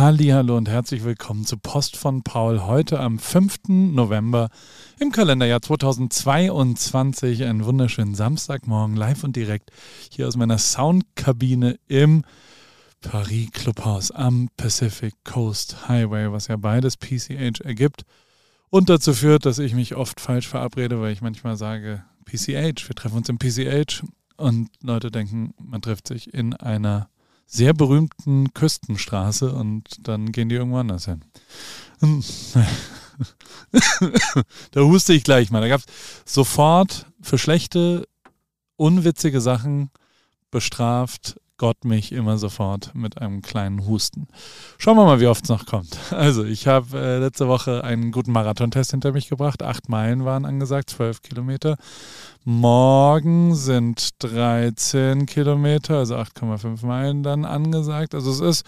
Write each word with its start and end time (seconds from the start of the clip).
Hallo 0.00 0.56
und 0.56 0.66
herzlich 0.66 1.04
willkommen 1.04 1.44
zu 1.44 1.58
Post 1.58 1.94
von 1.94 2.22
Paul. 2.22 2.62
Heute 2.62 2.98
am 3.00 3.18
5. 3.18 3.68
November 3.68 4.48
im 4.98 5.12
Kalenderjahr 5.12 5.60
2022. 5.60 7.44
Einen 7.44 7.66
wunderschönen 7.66 8.14
Samstagmorgen 8.14 8.96
live 8.96 9.24
und 9.24 9.36
direkt 9.36 9.72
hier 10.10 10.26
aus 10.26 10.38
meiner 10.38 10.56
Soundkabine 10.56 11.78
im 11.86 12.24
Paris 13.02 13.50
Clubhaus 13.52 14.10
am 14.10 14.48
Pacific 14.56 15.12
Coast 15.22 15.86
Highway, 15.86 16.32
was 16.32 16.46
ja 16.46 16.56
beides 16.56 16.96
PCH 16.96 17.60
ergibt 17.60 18.04
und 18.70 18.88
dazu 18.88 19.12
führt, 19.12 19.44
dass 19.44 19.58
ich 19.58 19.74
mich 19.74 19.96
oft 19.96 20.18
falsch 20.18 20.48
verabrede, 20.48 20.98
weil 21.02 21.12
ich 21.12 21.20
manchmal 21.20 21.58
sage 21.58 22.02
PCH, 22.24 22.88
wir 22.88 22.96
treffen 22.96 23.18
uns 23.18 23.28
im 23.28 23.38
PCH 23.38 24.02
und 24.38 24.70
Leute 24.82 25.10
denken, 25.10 25.52
man 25.58 25.82
trifft 25.82 26.08
sich 26.08 26.32
in 26.32 26.54
einer 26.54 27.10
sehr 27.52 27.74
berühmten 27.74 28.54
Küstenstraße 28.54 29.52
und 29.52 30.06
dann 30.06 30.30
gehen 30.30 30.48
die 30.48 30.54
irgendwo 30.54 30.78
anders 30.78 31.06
hin. 31.06 31.24
da 34.70 34.80
huste 34.80 35.12
ich 35.12 35.24
gleich 35.24 35.50
mal. 35.50 35.60
Da 35.60 35.66
gab 35.66 35.80
es 35.80 35.86
sofort 36.32 37.06
für 37.20 37.38
schlechte, 37.38 38.06
unwitzige 38.76 39.40
Sachen 39.40 39.90
bestraft 40.52 41.40
Gott 41.60 41.84
mich 41.84 42.12
immer 42.12 42.38
sofort 42.38 42.94
mit 42.94 43.20
einem 43.20 43.42
kleinen 43.42 43.86
Husten. 43.86 44.28
Schauen 44.78 44.96
wir 44.96 45.04
mal, 45.04 45.20
wie 45.20 45.26
oft 45.26 45.44
es 45.44 45.50
noch 45.50 45.66
kommt. 45.66 45.94
Also, 46.10 46.42
ich 46.42 46.66
habe 46.66 46.98
äh, 46.98 47.18
letzte 47.18 47.48
Woche 47.48 47.84
einen 47.84 48.12
guten 48.12 48.32
Marathontest 48.32 48.92
hinter 48.92 49.12
mich 49.12 49.28
gebracht. 49.28 49.62
Acht 49.62 49.90
Meilen 49.90 50.24
waren 50.24 50.46
angesagt, 50.46 50.88
zwölf 50.88 51.20
Kilometer. 51.20 51.76
Morgen 52.44 53.54
sind 53.54 54.08
13 54.20 55.26
Kilometer, 55.26 55.98
also 55.98 56.16
8,5 56.16 56.86
Meilen 56.86 57.22
dann 57.22 57.44
angesagt. 57.44 58.14
Also 58.14 58.30
es 58.30 58.40
ist 58.40 58.66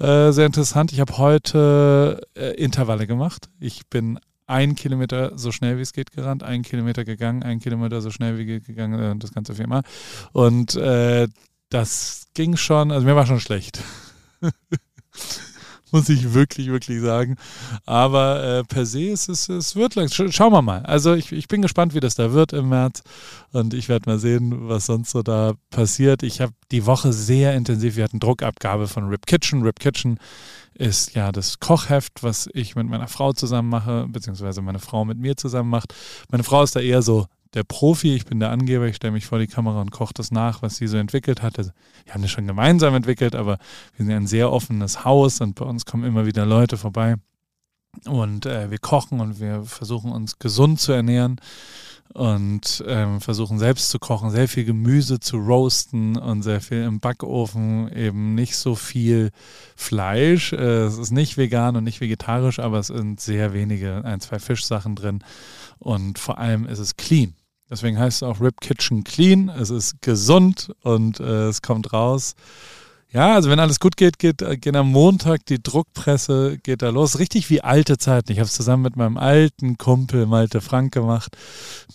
äh, 0.00 0.30
sehr 0.30 0.46
interessant. 0.46 0.92
Ich 0.92 1.00
habe 1.00 1.18
heute 1.18 2.20
äh, 2.36 2.54
Intervalle 2.54 3.08
gemacht. 3.08 3.48
Ich 3.58 3.88
bin 3.88 4.20
ein 4.46 4.76
Kilometer 4.76 5.36
so 5.36 5.50
schnell 5.52 5.76
wie 5.76 5.82
es 5.82 5.92
geht 5.92 6.12
gerannt, 6.12 6.42
ein 6.42 6.62
Kilometer 6.62 7.04
gegangen, 7.04 7.42
ein 7.42 7.58
Kilometer 7.58 8.00
so 8.00 8.10
schnell 8.10 8.38
wie 8.38 8.46
geht 8.46 8.64
gegangen, 8.64 8.98
äh, 8.98 9.16
das 9.16 9.32
ganze 9.32 9.54
viermal. 9.54 9.82
Und 10.32 10.76
äh, 10.76 11.26
das 11.70 12.26
ging 12.34 12.56
schon, 12.56 12.92
also 12.92 13.06
mir 13.06 13.16
war 13.16 13.26
schon 13.26 13.40
schlecht. 13.40 13.82
Muss 15.90 16.08
ich 16.10 16.34
wirklich, 16.34 16.68
wirklich 16.68 17.00
sagen. 17.00 17.36
Aber 17.86 18.44
äh, 18.44 18.64
per 18.64 18.84
se 18.84 19.04
ist 19.04 19.28
es, 19.28 19.48
es 19.48 19.74
wird 19.74 19.94
lang. 19.94 20.08
Schauen 20.10 20.52
wir 20.52 20.60
mal. 20.60 20.82
Also 20.84 21.14
ich, 21.14 21.32
ich 21.32 21.48
bin 21.48 21.62
gespannt, 21.62 21.94
wie 21.94 22.00
das 22.00 22.14
da 22.14 22.32
wird 22.32 22.52
im 22.52 22.68
März. 22.68 23.02
Und 23.52 23.72
ich 23.72 23.88
werde 23.88 24.10
mal 24.10 24.18
sehen, 24.18 24.68
was 24.68 24.86
sonst 24.86 25.10
so 25.10 25.22
da 25.22 25.54
passiert. 25.70 26.22
Ich 26.22 26.42
habe 26.42 26.52
die 26.72 26.84
Woche 26.84 27.12
sehr 27.14 27.54
intensiv, 27.54 27.96
wir 27.96 28.04
hatten 28.04 28.20
Druckabgabe 28.20 28.86
von 28.86 29.08
Rip 29.08 29.26
Kitchen. 29.26 29.62
Rip 29.62 29.80
Kitchen 29.80 30.18
ist 30.74 31.14
ja 31.14 31.32
das 31.32 31.58
Kochheft, 31.58 32.22
was 32.22 32.48
ich 32.52 32.76
mit 32.76 32.86
meiner 32.86 33.08
Frau 33.08 33.32
zusammen 33.32 33.70
mache, 33.70 34.06
beziehungsweise 34.08 34.60
meine 34.60 34.78
Frau 34.78 35.04
mit 35.04 35.18
mir 35.18 35.36
zusammen 35.36 35.70
macht. 35.70 35.94
Meine 36.30 36.44
Frau 36.44 36.62
ist 36.62 36.76
da 36.76 36.80
eher 36.80 37.00
so 37.00 37.26
der 37.54 37.64
Profi, 37.64 38.14
ich 38.14 38.26
bin 38.26 38.40
der 38.40 38.50
Angeber, 38.50 38.86
ich 38.86 38.96
stelle 38.96 39.12
mich 39.12 39.26
vor 39.26 39.38
die 39.38 39.46
Kamera 39.46 39.80
und 39.80 39.90
koche 39.90 40.14
das 40.14 40.30
nach, 40.30 40.62
was 40.62 40.76
sie 40.76 40.86
so 40.86 40.96
entwickelt 40.96 41.42
hat. 41.42 41.58
Also, 41.58 41.70
wir 42.04 42.14
haben 42.14 42.22
das 42.22 42.30
schon 42.30 42.46
gemeinsam 42.46 42.94
entwickelt, 42.94 43.34
aber 43.34 43.58
wir 43.96 44.04
sind 44.04 44.10
ja 44.10 44.16
ein 44.16 44.26
sehr 44.26 44.52
offenes 44.52 45.04
Haus 45.04 45.40
und 45.40 45.54
bei 45.54 45.64
uns 45.64 45.84
kommen 45.84 46.04
immer 46.04 46.26
wieder 46.26 46.46
Leute 46.46 46.76
vorbei. 46.76 47.16
Und 48.06 48.46
äh, 48.46 48.70
wir 48.70 48.78
kochen 48.78 49.20
und 49.20 49.40
wir 49.40 49.64
versuchen 49.64 50.12
uns 50.12 50.38
gesund 50.38 50.78
zu 50.78 50.92
ernähren 50.92 51.40
und 52.14 52.82
ähm, 52.86 53.20
versuchen 53.20 53.58
selbst 53.58 53.90
zu 53.90 53.98
kochen, 53.98 54.30
sehr 54.30 54.48
viel 54.48 54.64
Gemüse 54.64 55.20
zu 55.20 55.36
roasten 55.36 56.16
und 56.16 56.42
sehr 56.42 56.60
viel 56.60 56.82
im 56.82 57.00
Backofen, 57.00 57.92
eben 57.94 58.34
nicht 58.34 58.56
so 58.56 58.74
viel 58.74 59.30
Fleisch. 59.76 60.52
Äh, 60.52 60.84
es 60.84 60.98
ist 60.98 61.10
nicht 61.10 61.36
vegan 61.36 61.76
und 61.76 61.84
nicht 61.84 62.00
vegetarisch, 62.00 62.58
aber 62.58 62.78
es 62.78 62.88
sind 62.88 63.20
sehr 63.20 63.52
wenige, 63.52 64.04
ein, 64.04 64.20
zwei 64.20 64.38
Fischsachen 64.38 64.94
drin 64.94 65.22
und 65.78 66.18
vor 66.18 66.38
allem 66.38 66.66
ist 66.66 66.78
es 66.78 66.96
clean. 66.96 67.34
Deswegen 67.70 67.98
heißt 67.98 68.18
es 68.18 68.22
auch 68.22 68.40
Rip 68.40 68.60
Kitchen 68.60 69.04
Clean. 69.04 69.48
Es 69.48 69.70
ist 69.70 70.00
gesund 70.00 70.72
und 70.82 71.20
äh, 71.20 71.48
es 71.48 71.62
kommt 71.62 71.92
raus. 71.92 72.34
Ja, 73.10 73.34
also 73.34 73.48
wenn 73.48 73.58
alles 73.58 73.80
gut 73.80 73.96
geht, 73.96 74.18
geht, 74.18 74.42
äh, 74.42 74.58
geht 74.58 74.76
am 74.76 74.92
Montag 74.92 75.46
die 75.46 75.62
Druckpresse, 75.62 76.58
geht 76.62 76.82
da 76.82 76.90
los. 76.90 77.18
Richtig 77.18 77.48
wie 77.48 77.62
alte 77.62 77.96
Zeiten. 77.96 78.32
Ich 78.32 78.38
habe 78.38 78.46
es 78.46 78.52
zusammen 78.52 78.82
mit 78.82 78.96
meinem 78.96 79.16
alten 79.16 79.78
Kumpel 79.78 80.26
Malte 80.26 80.60
Frank 80.60 80.92
gemacht, 80.92 81.36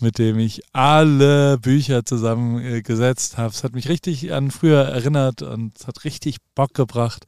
mit 0.00 0.18
dem 0.18 0.40
ich 0.40 0.62
alle 0.72 1.58
Bücher 1.58 2.04
zusammengesetzt 2.04 3.38
habe. 3.38 3.54
Es 3.54 3.62
hat 3.62 3.74
mich 3.74 3.88
richtig 3.88 4.32
an 4.32 4.50
früher 4.50 4.82
erinnert 4.82 5.42
und 5.42 5.78
es 5.78 5.86
hat 5.86 6.04
richtig 6.04 6.38
Bock 6.56 6.74
gebracht 6.74 7.26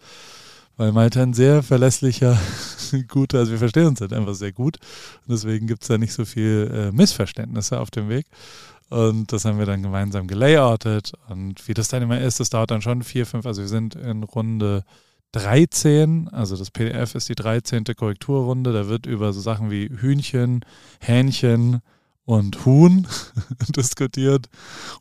weil 0.77 0.93
Malte 0.93 1.23
ein 1.23 1.33
sehr 1.33 1.63
verlässlicher, 1.63 2.39
guter, 3.09 3.39
also 3.39 3.53
wir 3.53 3.59
verstehen 3.59 3.87
uns 3.87 4.01
halt 4.01 4.13
einfach 4.13 4.35
sehr 4.35 4.53
gut. 4.53 4.79
Und 5.27 5.33
deswegen 5.33 5.67
gibt 5.67 5.83
es 5.83 5.89
da 5.89 5.99
nicht 5.99 6.13
so 6.13 6.25
viel 6.25 6.71
äh, 6.73 6.93
Missverständnisse 6.93 7.81
auf 7.81 7.91
dem 7.91 8.09
Weg. 8.09 8.27
Und 8.89 9.33
das 9.33 9.45
haben 9.45 9.59
wir 9.59 9.67
dann 9.67 9.83
gemeinsam 9.83 10.27
gelayoutet. 10.27 11.13
Und 11.29 11.67
wie 11.67 11.75
das 11.75 11.89
dann 11.89 12.03
immer 12.03 12.21
ist, 12.21 12.41
das 12.41 12.51
dauert 12.51 12.71
dann 12.71 12.83
schon 12.83 13.03
vier, 13.03 13.27
fünf, 13.27 13.47
also 13.47 13.63
wir 13.63 13.69
sind 13.69 13.97
in 13.97 14.23
Runde 14.23 14.85
13, 15.33 16.29
also 16.29 16.57
das 16.57 16.71
PDF 16.71 17.15
ist 17.15 17.29
die 17.29 17.35
13. 17.35 17.85
Korrekturrunde. 17.97 18.73
Da 18.73 18.89
wird 18.89 19.07
über 19.07 19.33
so 19.33 19.41
Sachen 19.41 19.71
wie 19.71 19.89
Hühnchen, 19.89 20.65
Hähnchen, 21.01 21.81
und 22.27 22.67
Huhn 22.67 23.07
diskutiert. 23.75 24.51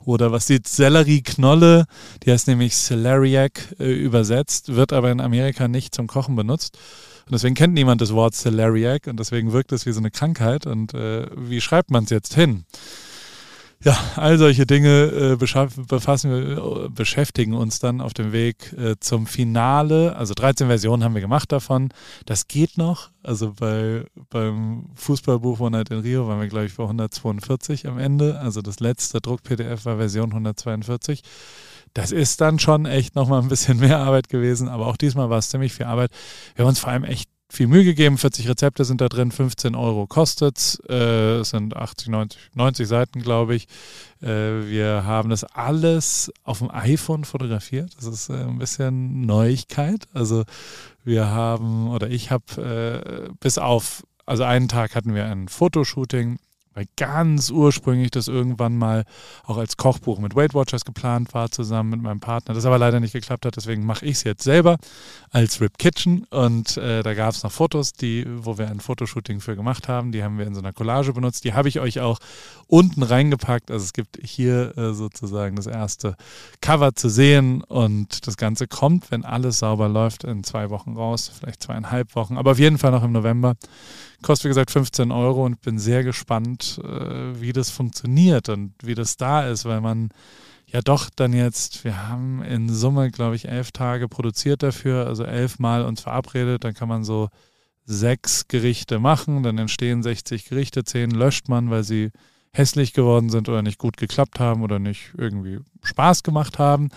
Oder 0.06 0.31
was 0.31 0.46
die 0.46 0.62
Sellerieknolle, 0.66 1.86
die 2.24 2.31
heißt 2.31 2.47
nämlich 2.47 2.75
Celeriac 2.75 3.75
äh, 3.80 3.91
übersetzt, 3.91 4.75
wird 4.75 4.94
aber 4.94 5.12
in 5.12 5.19
Amerika 5.19 5.68
nicht 5.68 5.94
zum 5.94 6.08
Kochen 6.08 6.35
benutzt. 6.35 6.78
Und 7.25 7.34
deswegen 7.34 7.56
kennt 7.56 7.74
niemand 7.74 8.02
das 8.02 8.14
Wort 8.14 8.35
Celeriac 8.35 9.08
und 9.08 9.19
deswegen 9.19 9.52
wirkt 9.52 9.72
es 9.72 9.88
wie 9.88 9.91
so 9.91 10.00
eine 10.00 10.12
Krankheit. 10.12 10.68
Und 10.68 10.94
äh, 10.94 11.25
wie 11.35 11.59
schreibt 11.59 11.90
man 11.90 12.03
es 12.03 12.12
jetzt 12.12 12.35
hin? 12.35 12.66
Ja, 13.85 13.96
all 14.16 14.40
solche 14.40 14.66
Dinge 14.66 14.90
äh, 14.90 15.35
befassen 15.35 16.31
wir, 16.31 16.85
äh, 16.85 16.90
beschäftigen 16.90 17.53
uns 17.53 17.78
dann 17.78 18.01
auf 18.01 18.16
dem 18.16 18.31
Weg 18.31 18.73
äh, 18.73 18.96
zum 19.00 19.28
Finale. 19.28 20.16
Also 20.16 20.34
13 20.34 20.66
Versionen 20.66 21.03
haben 21.03 21.13
wir 21.13 21.22
gemacht 21.22 21.51
davon. 21.51 21.90
Das 22.25 22.47
geht 22.47 22.79
noch. 22.79 23.12
Also 23.22 23.53
bei, 23.53 24.06
beim 24.31 24.88
Fußballbuch 24.96 25.59
One 25.59 25.78
Night 25.78 25.91
in 25.91 26.00
Rio 26.00 26.28
waren 26.28 26.41
wir, 26.41 26.47
glaube 26.47 26.66
ich, 26.66 26.75
bei 26.75 26.81
142 26.81 27.88
am 27.88 28.00
Ende. 28.00 28.40
Also 28.40 28.63
das 28.63 28.79
letzte 28.79 29.22
Druck-PDF 29.22 29.85
war 29.85 29.97
Version 29.97 30.31
142. 30.31 31.22
Das 31.94 32.12
ist 32.12 32.41
dann 32.41 32.57
schon 32.57 32.88
echt 32.88 33.13
nochmal 33.13 33.44
ein 33.44 33.50
bisschen 33.50 33.78
mehr 33.81 34.00
Arbeit 34.00 34.29
gewesen, 34.29 34.67
aber 34.67 34.88
auch 34.88 34.97
diesmal 34.97 35.29
war 35.29 35.38
es 35.38 35.50
ziemlich 35.50 35.73
viel 35.73 35.85
Arbeit. 35.85 36.09
Wir 36.56 36.63
haben 36.66 36.69
uns 36.69 36.79
vor 36.79 36.90
allem 36.90 37.03
echt 37.03 37.29
viel 37.50 37.67
Mühe 37.67 37.83
gegeben. 37.83 38.17
40 38.17 38.50
Rezepte 38.50 38.85
sind 38.85 39.01
da 39.01 39.09
drin, 39.09 39.31
15 39.31 39.75
Euro 39.75 40.07
kostet 40.07 40.57
es. 40.57 40.81
Äh, 40.89 41.39
es 41.39 41.51
sind 41.51 41.75
80, 41.75 42.09
90, 42.09 42.39
90 42.53 42.88
Seiten, 42.88 43.22
glaube 43.22 43.56
ich. 43.56 43.67
Äh, 44.22 44.67
wir 44.67 45.03
haben 45.06 45.29
das 45.29 45.44
alles 45.44 46.31
auf 46.44 46.59
dem 46.59 46.72
iPhone 46.72 47.23
fotografiert. 47.23 47.95
Das 47.97 48.05
ist 48.05 48.29
äh, 48.29 48.34
ein 48.34 48.57
bisschen 48.57 49.25
Neuigkeit. 49.25 50.05
Also 50.13 50.44
wir 51.03 51.28
haben, 51.28 51.89
oder 51.89 52.09
ich 52.09 52.31
habe 52.31 53.28
äh, 53.28 53.29
bis 53.39 53.57
auf, 53.57 54.03
also 54.25 54.44
einen 54.44 54.67
Tag 54.67 54.95
hatten 54.95 55.13
wir 55.13 55.25
ein 55.25 55.47
Fotoshooting 55.47 56.39
weil 56.75 56.86
ganz 56.97 57.50
ursprünglich 57.50 58.12
das 58.12 58.28
irgendwann 58.28 58.78
mal 58.78 59.06
auch 59.46 59.58
als 59.58 59.78
Kochbuch 59.78 60.19
mit 60.19 60.36
Weight 60.36 60.53
Watchers 60.53 60.84
geplant 60.86 61.34
war, 61.34 61.50
zusammen 61.50 61.90
mit 61.90 62.02
meinem 62.02 62.19
Partner, 62.19 62.53
das 62.53 62.66
aber 62.66 62.78
leider 62.78 63.00
nicht 63.00 63.13
geklappt 63.13 63.46
hat. 63.46 63.56
Deswegen 63.56 63.86
mache 63.86 64.06
ich 64.06 64.18
es 64.18 64.24
jetzt 64.24 64.44
selber 64.44 64.78
als 65.31 65.62
Rip 65.62 65.78
Kitchen. 65.78 66.25
Und 66.25 66.75
äh, 66.78 67.02
da 67.02 67.14
gab 67.14 67.34
es 67.34 67.44
noch 67.44 67.52
Fotos, 67.52 67.94
die, 67.94 68.25
wo 68.28 68.58
wir 68.58 68.69
ein 68.69 68.81
Fotoshooting 68.81 69.40
für 69.40 69.56
gemacht 69.56 69.88
haben. 69.88 70.12
Die 70.12 70.22
haben 70.22 70.38
wir 70.38 70.46
in 70.46 70.53
so 70.53 70.59
einer 70.59 70.74
Collage 70.74 71.14
benutzt. 71.14 71.46
Die 71.46 71.53
habe 71.53 71.69
ich 71.69 71.80
euch 71.80 72.02
auch 72.02 72.19
unten 72.68 73.03
reingepackt. 73.03 73.72
Also 73.72 73.85
es 73.85 73.94
gibt 73.94 74.19
hier 74.22 74.78
äh, 74.78 74.94
sozusagen 74.94 75.56
das 75.56 75.68
erste 75.68 76.18
Cover 76.59 76.94
zu 76.94 77.09
sehen. 77.09 77.64
Und 77.64 78.28
das 78.28 78.35
Ganze 78.35 78.68
kommt, 78.68 79.12
wenn 79.12 79.24
alles 79.24 79.59
sauber 79.59 79.88
läuft, 79.88 80.25
in 80.25 80.44
zwei 80.44 80.69
Wochen 80.69 80.97
raus, 80.97 81.31
vielleicht 81.40 81.64
zweieinhalb 81.64 82.16
Wochen, 82.16 82.38
aber 82.38 82.52
auf 82.52 82.59
jeden 82.59 82.78
Fall 82.78 82.91
noch 82.91 83.03
im 83.03 83.14
November. 83.14 83.55
Kostet, 84.25 84.45
wie 84.45 84.49
gesagt, 84.49 84.72
15 84.72 85.11
Euro 85.11 85.45
und 85.45 85.61
bin 85.61 85.77
sehr 85.77 86.03
gespannt, 86.03 86.81
äh, 86.83 87.39
wie 87.39 87.53
das 87.53 87.69
funktioniert 87.69 88.49
und 88.49 88.73
wie 88.81 88.95
das 88.95 89.17
da 89.17 89.47
ist, 89.47 89.66
weil 89.66 89.81
man 89.81 90.09
ja 90.66 90.81
doch 90.81 91.11
dann 91.16 91.31
jetzt, 91.31 91.83
wir 91.83 92.07
haben 92.09 92.41
in 92.41 92.73
Summe, 92.73 93.11
glaube 93.11 93.35
ich, 93.35 93.47
elf 93.47 93.72
Tage 93.72 94.07
produziert 94.07 94.63
dafür, 94.63 95.05
also 95.05 95.25
elf 95.25 95.59
Mal 95.59 95.85
uns 95.85 96.01
verabredet, 96.01 96.63
dann 96.63 96.73
kann 96.73 96.89
man 96.89 97.03
so 97.03 97.29
sechs 97.85 98.47
Gerichte 98.47 98.97
machen, 98.97 99.43
dann 99.43 99.59
entstehen 99.59 100.01
60 100.01 100.45
Gerichte, 100.45 100.83
zehn 100.83 101.11
löscht 101.11 101.47
man, 101.47 101.69
weil 101.69 101.83
sie 101.83 102.09
hässlich 102.51 102.93
geworden 102.93 103.29
sind 103.29 103.47
oder 103.47 103.61
nicht 103.61 103.77
gut 103.77 103.95
geklappt 103.95 104.39
haben 104.39 104.63
oder 104.63 104.79
nicht 104.79 105.13
irgendwie 105.16 105.59
Spaß 105.83 106.23
gemacht 106.23 106.57
haben. 106.57 106.89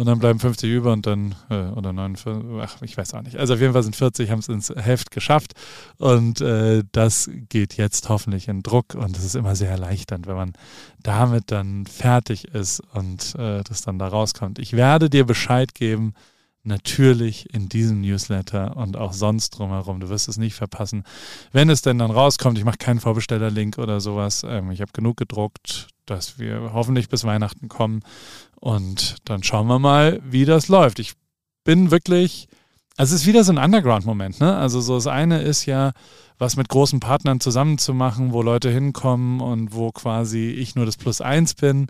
Und 0.00 0.06
dann 0.06 0.18
bleiben 0.18 0.38
50 0.38 0.70
über 0.70 0.94
und 0.94 1.06
dann, 1.06 1.34
äh, 1.50 1.66
oder 1.72 1.92
49, 1.92 2.58
ach, 2.62 2.80
ich 2.80 2.96
weiß 2.96 3.12
auch 3.12 3.20
nicht. 3.20 3.36
Also 3.36 3.52
auf 3.52 3.60
jeden 3.60 3.74
Fall 3.74 3.82
sind 3.82 3.94
40, 3.94 4.30
haben 4.30 4.38
es 4.38 4.48
ins 4.48 4.70
Heft 4.70 5.10
geschafft. 5.10 5.52
Und 5.98 6.40
äh, 6.40 6.84
das 6.92 7.28
geht 7.50 7.76
jetzt 7.76 8.08
hoffentlich 8.08 8.48
in 8.48 8.62
Druck. 8.62 8.94
Und 8.94 9.18
es 9.18 9.24
ist 9.24 9.36
immer 9.36 9.54
sehr 9.56 9.68
erleichternd, 9.68 10.26
wenn 10.26 10.36
man 10.36 10.52
damit 11.02 11.50
dann 11.50 11.84
fertig 11.84 12.46
ist 12.46 12.80
und 12.94 13.34
äh, 13.34 13.62
das 13.62 13.82
dann 13.82 13.98
da 13.98 14.08
rauskommt. 14.08 14.58
Ich 14.58 14.72
werde 14.72 15.10
dir 15.10 15.26
Bescheid 15.26 15.74
geben, 15.74 16.14
natürlich 16.62 17.52
in 17.54 17.68
diesem 17.68 18.00
Newsletter 18.00 18.78
und 18.78 18.96
auch 18.96 19.12
sonst 19.12 19.50
drumherum. 19.50 20.00
Du 20.00 20.08
wirst 20.08 20.28
es 20.28 20.38
nicht 20.38 20.54
verpassen. 20.54 21.04
Wenn 21.52 21.68
es 21.68 21.82
denn 21.82 21.98
dann 21.98 22.10
rauskommt, 22.10 22.56
ich 22.56 22.64
mache 22.64 22.78
keinen 22.78 23.00
Vorbestellerlink 23.00 23.76
oder 23.76 24.00
sowas. 24.00 24.44
Ähm, 24.48 24.70
ich 24.70 24.80
habe 24.80 24.92
genug 24.92 25.18
gedruckt, 25.18 25.88
dass 26.06 26.38
wir 26.38 26.72
hoffentlich 26.72 27.08
bis 27.08 27.24
Weihnachten 27.24 27.68
kommen. 27.68 28.00
Und 28.60 29.16
dann 29.24 29.42
schauen 29.42 29.66
wir 29.66 29.78
mal, 29.78 30.20
wie 30.24 30.44
das 30.44 30.68
läuft. 30.68 30.98
Ich 30.98 31.14
bin 31.64 31.90
wirklich, 31.90 32.46
also 32.96 33.14
es 33.14 33.22
ist 33.22 33.26
wieder 33.26 33.42
so 33.42 33.52
ein 33.52 33.58
Underground-Moment. 33.58 34.40
Ne? 34.40 34.54
Also 34.56 34.80
so 34.80 34.94
das 34.94 35.06
eine 35.06 35.42
ist 35.42 35.66
ja, 35.66 35.92
was 36.38 36.56
mit 36.56 36.68
großen 36.68 37.00
Partnern 37.00 37.40
zusammenzumachen, 37.40 38.32
wo 38.32 38.42
Leute 38.42 38.70
hinkommen 38.70 39.40
und 39.40 39.74
wo 39.74 39.90
quasi 39.90 40.50
ich 40.50 40.74
nur 40.74 40.86
das 40.86 40.96
Plus 40.96 41.20
eins 41.20 41.54
bin, 41.54 41.88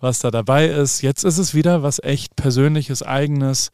was 0.00 0.20
da 0.20 0.30
dabei 0.30 0.66
ist. 0.66 1.02
Jetzt 1.02 1.24
ist 1.24 1.38
es 1.38 1.54
wieder 1.54 1.82
was 1.82 2.02
echt 2.02 2.36
Persönliches, 2.36 3.02
Eigenes 3.02 3.70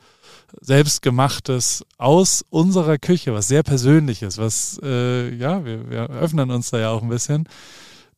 selbstgemachtes 0.61 1.85
aus 1.97 2.45
unserer 2.51 2.99
Küche, 2.99 3.33
was 3.33 3.49
sehr 3.49 3.63
persönliches, 3.63 4.39
was, 4.39 4.81
äh, 4.83 5.35
ja, 5.35 5.65
wir, 5.65 5.89
wir 5.91 6.11
öffnen 6.11 6.51
uns 6.51 6.71
da 6.71 6.79
ja 6.79 6.91
auch 6.91 7.03
ein 7.03 7.09
bisschen. 7.09 7.49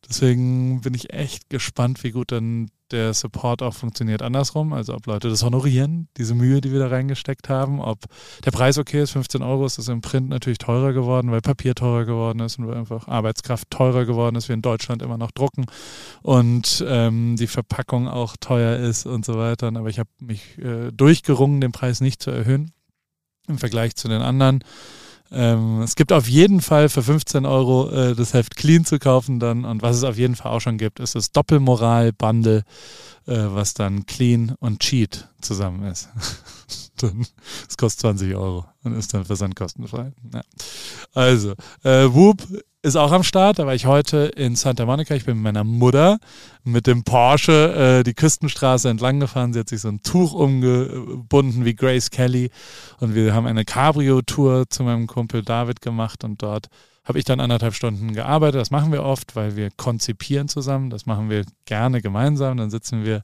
Deswegen 0.07 0.81
bin 0.81 0.93
ich 0.93 1.13
echt 1.13 1.49
gespannt, 1.49 2.03
wie 2.03 2.11
gut 2.11 2.31
dann 2.31 2.69
der 2.93 3.13
Support 3.13 3.61
auch 3.61 3.73
funktioniert 3.73 4.21
andersrum. 4.21 4.71
Also 4.71 4.93
ob 4.93 5.05
Leute 5.07 5.29
das 5.29 5.43
honorieren, 5.43 6.07
diese 6.17 6.35
Mühe, 6.35 6.61
die 6.61 6.71
wir 6.71 6.79
da 6.79 6.87
reingesteckt 6.87 7.49
haben. 7.49 7.81
Ob 7.81 7.99
der 8.45 8.51
Preis 8.51 8.77
okay 8.77 9.01
ist, 9.01 9.11
15 9.11 9.41
Euro 9.41 9.65
ist 9.65 9.77
das 9.77 9.89
im 9.89 10.01
Print 10.01 10.29
natürlich 10.29 10.59
teurer 10.59 10.93
geworden, 10.93 11.31
weil 11.31 11.41
Papier 11.41 11.75
teurer 11.75 12.05
geworden 12.05 12.39
ist 12.39 12.59
und 12.59 12.67
weil 12.67 12.77
einfach 12.77 13.07
Arbeitskraft 13.07 13.69
teurer 13.69 14.05
geworden 14.05 14.35
ist, 14.35 14.47
wir 14.47 14.53
in 14.53 14.61
Deutschland 14.61 15.01
immer 15.01 15.17
noch 15.17 15.31
drucken 15.31 15.65
und 16.21 16.83
ähm, 16.87 17.35
die 17.35 17.47
Verpackung 17.47 18.07
auch 18.07 18.37
teuer 18.39 18.77
ist 18.77 19.05
und 19.05 19.25
so 19.25 19.37
weiter. 19.37 19.67
Aber 19.67 19.89
ich 19.89 19.99
habe 19.99 20.09
mich 20.19 20.57
äh, 20.59 20.91
durchgerungen, 20.91 21.59
den 21.59 21.71
Preis 21.71 21.99
nicht 21.99 22.21
zu 22.21 22.31
erhöhen 22.31 22.71
im 23.47 23.57
Vergleich 23.57 23.95
zu 23.95 24.07
den 24.07 24.21
anderen. 24.21 24.63
Ähm, 25.33 25.81
es 25.81 25.95
gibt 25.95 26.11
auf 26.11 26.29
jeden 26.29 26.61
Fall 26.61 26.89
für 26.89 27.01
15 27.01 27.45
Euro 27.45 27.89
äh, 27.89 28.15
das 28.15 28.33
Heft 28.33 28.55
Clean 28.55 28.85
zu 28.85 28.99
kaufen 28.99 29.39
dann. 29.39 29.65
Und 29.65 29.81
was 29.81 29.97
es 29.97 30.03
auf 30.03 30.17
jeden 30.17 30.35
Fall 30.35 30.51
auch 30.51 30.59
schon 30.59 30.77
gibt, 30.77 30.99
ist 30.99 31.15
das 31.15 31.31
Doppelmoral-Bundle, 31.31 32.63
äh, 33.25 33.33
was 33.47 33.73
dann 33.73 34.05
Clean 34.05 34.55
und 34.59 34.79
Cheat 34.79 35.27
zusammen 35.41 35.83
ist. 35.83 36.09
das 36.97 37.77
kostet 37.77 38.01
20 38.01 38.35
Euro 38.35 38.65
und 38.83 38.95
ist 38.95 39.13
dann 39.13 39.25
versandkostenfrei. 39.25 40.13
Ja. 40.33 40.41
Also, 41.13 41.53
äh, 41.83 42.05
Whoop 42.05 42.43
ist 42.83 42.97
auch 42.97 43.13
am 43.13 43.23
Start. 43.23 43.59
Da 43.59 43.65
war 43.65 43.73
ich 43.73 43.85
heute 43.85 44.17
in 44.35 44.57
Santa 44.57 44.85
Monica. 44.85 45.15
Ich 45.15 45.23
bin 45.23 45.37
mit 45.37 45.43
meiner 45.43 45.63
Mutter 45.63 46.19
mit 46.65 46.85
dem 46.85 47.03
Porsche 47.03 47.99
äh, 47.99 48.03
die 48.03 48.13
Küstenstraße 48.13 48.89
entlang 48.89 49.21
gefahren. 49.21 49.53
Sie 49.53 49.59
hat 49.59 49.69
sich 49.69 49.79
so 49.81 49.87
ein 49.87 50.03
Tuch 50.03 50.33
umgebunden 50.33 51.63
wie 51.63 51.75
Grace 51.75 52.11
Kelly. 52.11 52.51
Und 52.99 53.15
wir 53.15 53.33
haben 53.33 53.47
eine 53.47 53.63
Cabrio-Tour 53.63 54.65
zu 54.69 54.83
meinem 54.83 55.07
Kumpel 55.07 55.43
David 55.43 55.81
gemacht. 55.81 56.25
Und 56.25 56.43
dort 56.43 56.67
habe 57.05 57.19
ich 57.19 57.23
dann 57.23 57.39
anderthalb 57.39 57.73
Stunden 57.73 58.13
gearbeitet. 58.13 58.59
Das 58.59 58.69
machen 58.69 58.91
wir 58.91 59.03
oft, 59.03 59.37
weil 59.37 59.55
wir 59.55 59.69
konzipieren 59.71 60.49
zusammen. 60.49 60.89
Das 60.89 61.05
machen 61.05 61.29
wir 61.29 61.45
gerne 61.65 62.01
gemeinsam. 62.01 62.57
Dann 62.57 62.69
sitzen 62.69 63.05
wir 63.05 63.23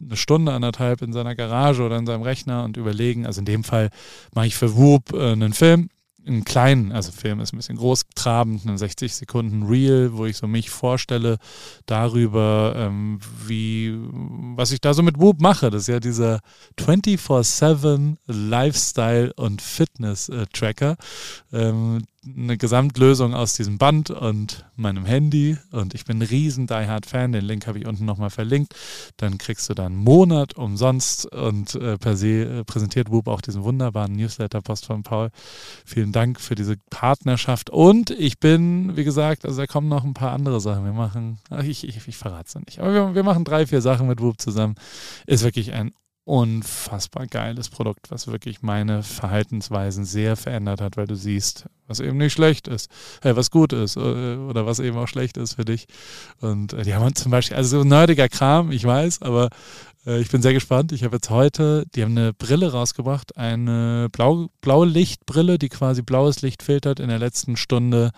eine 0.00 0.16
Stunde, 0.16 0.52
anderthalb 0.52 1.02
in 1.02 1.12
seiner 1.12 1.34
Garage 1.34 1.82
oder 1.82 1.98
in 1.98 2.06
seinem 2.06 2.22
Rechner 2.22 2.64
und 2.64 2.78
überlegen. 2.78 3.26
Also 3.26 3.40
in 3.40 3.46
dem 3.46 3.62
Fall 3.62 3.90
mache 4.34 4.46
ich 4.46 4.56
für 4.56 4.74
Whoop 4.74 5.12
äh, 5.12 5.32
einen 5.32 5.52
Film 5.52 5.90
einen 6.26 6.44
kleinen, 6.44 6.92
also 6.92 7.12
Film 7.12 7.40
ist 7.40 7.52
ein 7.52 7.56
bisschen 7.56 7.76
großtrabend, 7.76 8.66
einen 8.66 8.78
60 8.78 9.14
Sekunden 9.14 9.64
Reel, 9.64 10.12
wo 10.12 10.26
ich 10.26 10.36
so 10.36 10.46
mich 10.46 10.70
vorstelle 10.70 11.38
darüber, 11.86 12.74
ähm, 12.76 13.20
wie, 13.46 13.96
was 14.56 14.72
ich 14.72 14.80
da 14.80 14.94
so 14.94 15.02
mit 15.02 15.18
Whoop 15.18 15.40
mache. 15.40 15.70
Das 15.70 15.82
ist 15.82 15.88
ja 15.88 16.00
dieser 16.00 16.40
24-7 16.78 18.16
Lifestyle 18.26 19.32
und 19.34 19.62
Fitness 19.62 20.28
äh, 20.28 20.46
ähm, 21.52 22.02
eine 22.26 22.56
Gesamtlösung 22.56 23.34
aus 23.34 23.54
diesem 23.54 23.78
Band 23.78 24.10
und 24.10 24.64
meinem 24.76 25.04
Handy. 25.04 25.56
Und 25.70 25.94
ich 25.94 26.04
bin 26.04 26.18
ein 26.18 26.22
riesen 26.22 26.66
Die 26.66 26.74
Hard 26.74 27.06
Fan. 27.06 27.32
Den 27.32 27.44
Link 27.44 27.66
habe 27.66 27.78
ich 27.78 27.86
unten 27.86 28.04
nochmal 28.04 28.30
verlinkt. 28.30 28.74
Dann 29.16 29.38
kriegst 29.38 29.68
du 29.68 29.74
dann 29.74 29.86
einen 29.86 29.96
Monat 29.96 30.54
umsonst 30.54 31.26
und 31.32 31.74
äh, 31.74 31.98
per 31.98 32.16
se 32.16 32.60
äh, 32.60 32.64
präsentiert 32.64 33.10
Whoop 33.10 33.28
auch 33.28 33.40
diesen 33.40 33.64
wunderbaren 33.64 34.12
Newsletter-Post 34.12 34.86
von 34.86 35.02
Paul. 35.02 35.30
Vielen 35.84 36.12
Dank 36.12 36.40
für 36.40 36.54
diese 36.54 36.76
Partnerschaft. 36.90 37.70
Und 37.70 38.10
ich 38.10 38.38
bin, 38.38 38.96
wie 38.96 39.04
gesagt, 39.04 39.44
also 39.44 39.60
da 39.60 39.66
kommen 39.66 39.88
noch 39.88 40.04
ein 40.04 40.14
paar 40.14 40.32
andere 40.32 40.60
Sachen. 40.60 40.84
Wir 40.84 40.92
machen, 40.92 41.38
ach, 41.50 41.64
ich, 41.64 41.86
ich, 41.86 42.06
ich 42.06 42.16
verrate 42.16 42.46
es 42.48 42.54
nicht, 42.66 42.78
aber 42.80 42.92
wir, 42.92 43.14
wir 43.14 43.22
machen 43.22 43.44
drei, 43.44 43.66
vier 43.66 43.80
Sachen 43.80 44.08
mit 44.08 44.20
Whoop 44.20 44.40
zusammen. 44.40 44.74
Ist 45.26 45.44
wirklich 45.44 45.72
ein 45.72 45.92
unfassbar 46.26 47.28
geiles 47.28 47.68
Produkt, 47.68 48.10
was 48.10 48.26
wirklich 48.26 48.60
meine 48.60 49.04
Verhaltensweisen 49.04 50.04
sehr 50.04 50.34
verändert 50.34 50.80
hat, 50.80 50.96
weil 50.96 51.06
du 51.06 51.14
siehst, 51.14 51.66
was 51.86 52.00
eben 52.00 52.16
nicht 52.16 52.32
schlecht 52.32 52.66
ist, 52.66 52.90
äh, 53.22 53.36
was 53.36 53.52
gut 53.52 53.72
ist 53.72 53.96
äh, 53.96 54.00
oder 54.00 54.66
was 54.66 54.80
eben 54.80 54.96
auch 54.98 55.06
schlecht 55.06 55.36
ist 55.36 55.54
für 55.54 55.64
dich. 55.64 55.86
Und 56.40 56.72
äh, 56.72 56.82
die 56.82 56.94
haben 56.94 57.14
zum 57.14 57.30
Beispiel, 57.30 57.56
also 57.56 57.78
so 57.78 57.84
nerdiger 57.84 58.28
Kram, 58.28 58.72
ich 58.72 58.84
weiß, 58.84 59.22
aber 59.22 59.50
äh, 60.04 60.20
ich 60.20 60.28
bin 60.28 60.42
sehr 60.42 60.52
gespannt. 60.52 60.90
Ich 60.90 61.04
habe 61.04 61.14
jetzt 61.14 61.30
heute, 61.30 61.84
die 61.94 62.02
haben 62.02 62.18
eine 62.18 62.32
Brille 62.32 62.72
rausgebracht, 62.72 63.36
eine 63.36 64.08
blau, 64.10 64.48
blaue 64.60 64.86
Lichtbrille, 64.86 65.58
die 65.58 65.68
quasi 65.68 66.02
blaues 66.02 66.42
Licht 66.42 66.64
filtert 66.64 66.98
in 66.98 67.08
der 67.08 67.20
letzten 67.20 67.56
Stunde 67.56 68.10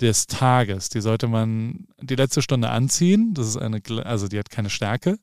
des 0.00 0.26
Tages. 0.26 0.88
Die 0.88 1.00
sollte 1.00 1.28
man 1.28 1.86
die 2.00 2.16
letzte 2.16 2.42
Stunde 2.42 2.70
anziehen. 2.70 3.32
Das 3.34 3.46
ist 3.46 3.56
eine, 3.56 3.80
also 4.04 4.28
die 4.28 4.38
hat 4.38 4.50
keine 4.50 4.70
Stärke. 4.70 5.18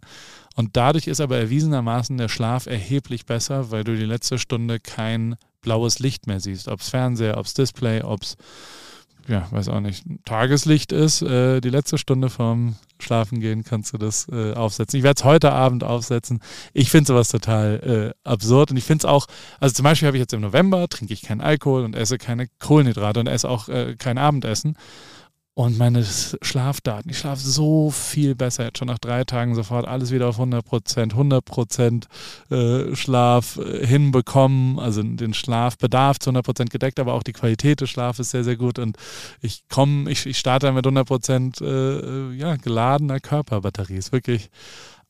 Und 0.56 0.78
dadurch 0.78 1.08
ist 1.08 1.22
aber 1.22 1.38
erwiesenermaßen 1.38 2.18
der 2.18 2.30
Schlaf 2.30 2.66
erheblich 2.68 3.26
besser, 3.26 3.72
weil 3.72 3.84
du 3.84 3.96
die 3.96 4.06
letzte 4.06 4.40
Stunde 4.40 4.80
kein 4.80 5.36
blaues 5.62 6.00
Licht 6.00 6.28
mehr 6.28 6.40
siehst. 6.40 6.68
Ob 6.68 6.80
es 6.80 6.90
Fernseher, 6.90 7.38
ob 7.38 7.46
es 7.46 7.54
Display, 7.54 8.02
ob 8.02 8.24
es, 8.24 8.38
ja, 9.32 9.48
weiß 9.50 9.70
auch 9.70 9.80
nicht, 9.80 10.06
Tageslicht 10.26 10.92
ist. 10.92 11.22
Äh, 11.22 11.62
die 11.62 11.70
letzte 11.70 11.98
Stunde 11.98 12.30
vorm 12.30 12.76
Schlafengehen 13.00 13.64
kannst 13.64 13.94
du 13.94 13.98
das 13.98 14.28
äh, 14.30 14.54
aufsetzen. 14.54 14.98
Ich 14.98 15.04
werde 15.04 15.20
es 15.20 15.24
heute 15.24 15.52
Abend 15.52 15.84
aufsetzen. 15.84 16.42
Ich 16.74 16.92
finde 16.92 17.08
sowas 17.08 17.30
total 17.30 18.14
äh, 18.26 18.30
absurd 18.30 18.72
und 18.72 18.78
ich 18.78 18.84
finde 18.84 19.02
es 19.02 19.06
auch, 19.06 19.28
also 19.60 19.74
zum 19.74 19.84
Beispiel 19.84 20.08
habe 20.08 20.18
ich 20.18 20.22
jetzt 20.22 20.34
im 20.34 20.42
November, 20.42 20.88
trinke 20.88 21.14
ich 21.14 21.24
keinen 21.24 21.42
Alkohol 21.42 21.84
und 21.84 21.96
esse 21.96 22.18
keine 22.18 22.48
Kohlenhydrate 22.60 23.22
und 23.22 23.28
esse 23.28 23.50
auch 23.50 23.70
äh, 23.70 23.96
kein 23.98 24.18
Abendessen 24.18 24.76
und 25.54 25.78
meine 25.78 26.06
Schlafdaten. 26.06 27.12
Ich 27.12 27.20
schlafe 27.20 27.42
so 27.42 27.92
viel 27.92 28.36
besser. 28.36 28.64
Jetzt 28.64 28.78
schon 28.78 28.88
nach 28.88 29.00
drei 29.00 29.26
Tagen 29.26 29.54
sofort 29.54 29.86
alles 29.86 30.12
wieder 30.12 30.30
auf 30.30 30.36
100 30.36 30.64
Prozent, 30.64 31.14
100 31.14 31.44
Prozent 31.44 32.08
äh, 32.50 32.96
Schlaf 32.96 33.58
äh, 33.58 33.86
hinbekommen. 33.86 34.80
Also 34.80 35.04
den 35.04 35.34
Schlafbedarf 35.34 36.20
zu 36.20 36.30
100 36.30 36.46
Prozent 36.46 36.70
gedeckt, 36.70 37.00
aber 37.00 37.14
auch 37.14 37.24
die 37.24 37.34
Qualität 37.34 37.82
des 37.82 37.90
Schlafes 37.90 38.32
sehr, 38.32 38.46
sehr 38.46 38.56
gut. 38.56 38.80
Und 38.80 38.98
ich 39.42 39.64
komme, 39.68 40.10
ich, 40.10 40.26
ich 40.26 40.38
starte 40.38 40.72
mit 40.72 40.86
100 40.86 41.06
Prozent 41.06 41.60
äh, 41.60 42.32
ja, 42.32 42.56
geladener 42.56 43.20
Körperbatterie. 43.20 43.98
Ist 43.98 44.14
wirklich 44.14 44.50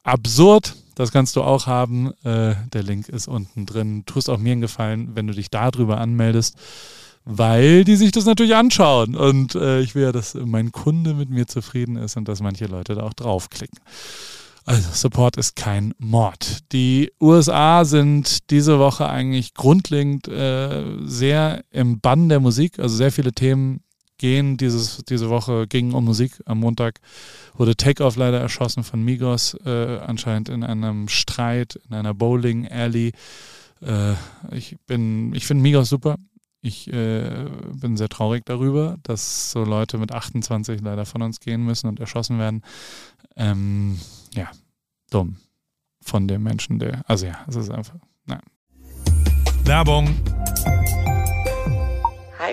absurd. 0.04 0.76
Das 0.96 1.12
kannst 1.12 1.36
du 1.36 1.44
auch 1.44 1.68
haben. 1.68 2.12
Der 2.24 2.84
Link 2.84 3.08
ist 3.08 3.28
unten 3.28 3.66
drin. 3.66 4.04
Tust 4.06 4.30
auch 4.30 4.38
mir 4.38 4.52
einen 4.52 4.62
Gefallen, 4.62 5.16
wenn 5.16 5.26
du 5.26 5.34
dich 5.34 5.50
darüber 5.50 6.00
anmeldest 6.00 6.58
weil 7.26 7.84
die 7.84 7.96
sich 7.96 8.12
das 8.12 8.26
natürlich 8.26 8.56
anschauen. 8.56 9.16
Und 9.16 9.56
äh, 9.56 9.82
ich 9.82 9.96
will 9.96 10.04
ja, 10.04 10.12
dass 10.12 10.34
mein 10.34 10.72
Kunde 10.72 11.14
mit 11.14 11.30
mir 11.30 11.48
zufrieden 11.48 11.96
ist 11.96 12.18
und 12.18 12.28
dass 12.28 12.42
manche 12.42 12.66
Leute 12.66 12.96
da 12.96 13.04
auch 13.04 13.14
draufklicken. 13.14 13.80
Also 14.66 14.90
Support 14.94 15.38
ist 15.38 15.56
kein 15.56 15.94
Mord. 15.98 16.60
Die 16.72 17.12
USA 17.20 17.84
sind 17.84 18.50
diese 18.52 18.78
Woche 18.78 19.10
eigentlich 19.10 19.54
grundlegend 19.54 20.28
äh, 20.28 20.84
sehr 21.04 21.64
im 21.72 22.00
Bann 22.00 22.30
der 22.30 22.40
Musik. 22.40 22.78
Also 22.80 22.96
sehr 22.96 23.12
viele 23.12 23.34
Themen 23.34 23.82
gehen 24.18 24.58
dieses, 24.58 25.04
diese 25.10 25.30
Woche 25.30 25.66
gingen 25.68 25.94
um 25.94 26.06
Musik. 26.06 26.40
Am 26.46 26.60
Montag 26.60 27.00
wurde 27.56 27.76
Takeoff 27.76 28.18
leider 28.18 28.40
erschossen 28.40 28.84
von 28.84 29.02
Migos, 29.02 29.58
äh, 29.66 29.98
anscheinend 29.98 30.50
in 30.50 30.64
einem 30.64 31.08
Streit, 31.10 31.80
in 31.90 31.96
einer 31.96 32.14
Bowling 32.14 32.68
Alley. 32.68 33.14
Äh, 33.82 34.14
ich 34.52 34.78
ich 34.88 35.46
finde 35.48 35.64
Migos 35.64 35.90
super. 35.90 36.18
Ich 36.62 36.92
äh, 36.94 37.46
bin 37.74 37.98
sehr 37.98 38.10
traurig 38.10 38.46
darüber, 38.46 38.98
dass 39.04 39.52
so 39.52 39.64
Leute 39.64 39.98
mit 39.98 40.12
28 40.12 40.82
leider 40.82 41.06
von 41.06 41.24
uns 41.24 41.40
gehen 41.40 41.64
müssen 41.64 41.88
und 41.88 42.00
erschossen 42.00 42.38
werden. 42.38 42.62
Ähm, 43.36 44.00
ja, 44.36 44.50
dumm 45.10 45.38
von 46.02 46.28
dem 46.28 46.44
Menschen, 46.44 46.80
der. 46.80 47.04
Also 47.08 47.28
ja, 47.28 47.40
es 47.48 47.56
ist 47.56 47.70
einfach. 47.70 47.96
Nein. 48.26 48.42
Werbung. 49.66 50.16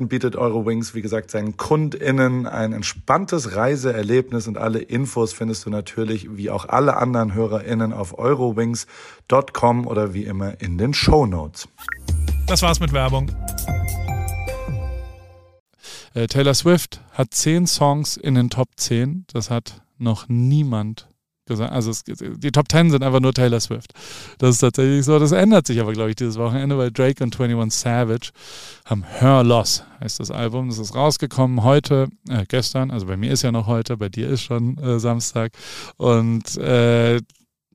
bietet 0.00 0.36
Eurowings, 0.36 0.94
wie 0.94 1.02
gesagt, 1.02 1.30
seinen 1.30 1.56
KundInnen 1.56 2.46
ein 2.46 2.72
entspanntes 2.72 3.54
Reiseerlebnis 3.56 4.48
und 4.48 4.58
alle 4.58 4.80
Infos 4.80 5.32
findest 5.32 5.66
du 5.66 5.70
natürlich, 5.70 6.36
wie 6.36 6.50
auch 6.50 6.68
alle 6.68 6.96
anderen 6.96 7.34
HörerInnen, 7.34 7.92
auf 7.92 8.18
eurowings.com 8.18 9.86
oder 9.86 10.14
wie 10.14 10.24
immer 10.24 10.60
in 10.60 10.78
den 10.78 10.94
Show 10.94 11.26
Notes. 11.26 11.68
Das 12.46 12.62
war's 12.62 12.80
mit 12.80 12.92
Werbung. 12.92 13.30
Äh, 16.14 16.26
Taylor 16.26 16.54
Swift 16.54 17.00
hat 17.12 17.34
zehn 17.34 17.66
Songs 17.66 18.16
in 18.16 18.34
den 18.34 18.50
Top 18.50 18.68
10. 18.76 19.26
Das 19.32 19.50
hat 19.50 19.82
noch 19.98 20.28
niemand 20.28 21.08
gesagt. 21.52 21.72
Also 21.72 21.90
es, 21.90 22.04
die 22.04 22.50
Top 22.50 22.70
10 22.70 22.90
sind 22.90 23.02
einfach 23.02 23.20
nur 23.20 23.32
Taylor 23.32 23.60
Swift. 23.60 23.92
Das 24.38 24.50
ist 24.50 24.58
tatsächlich 24.58 25.04
so. 25.04 25.18
Das 25.18 25.32
ändert 25.32 25.66
sich 25.66 25.80
aber, 25.80 25.92
glaube 25.92 26.10
ich, 26.10 26.16
dieses 26.16 26.36
Wochenende, 26.38 26.76
weil 26.76 26.90
Drake 26.90 27.22
und 27.22 27.38
21 27.38 27.80
Savage 27.80 28.30
haben 28.84 29.04
Her 29.04 29.42
Loss, 29.44 29.84
heißt 30.00 30.20
das 30.20 30.30
Album. 30.30 30.68
Das 30.68 30.78
ist 30.78 30.94
rausgekommen 30.94 31.62
heute, 31.62 32.08
äh, 32.28 32.44
gestern. 32.46 32.90
Also 32.90 33.06
bei 33.06 33.16
mir 33.16 33.32
ist 33.32 33.42
ja 33.42 33.52
noch 33.52 33.66
heute, 33.66 33.96
bei 33.96 34.08
dir 34.08 34.28
ist 34.28 34.42
schon 34.42 34.76
äh, 34.78 34.98
Samstag. 34.98 35.52
Und 35.96 36.56
äh, 36.58 37.20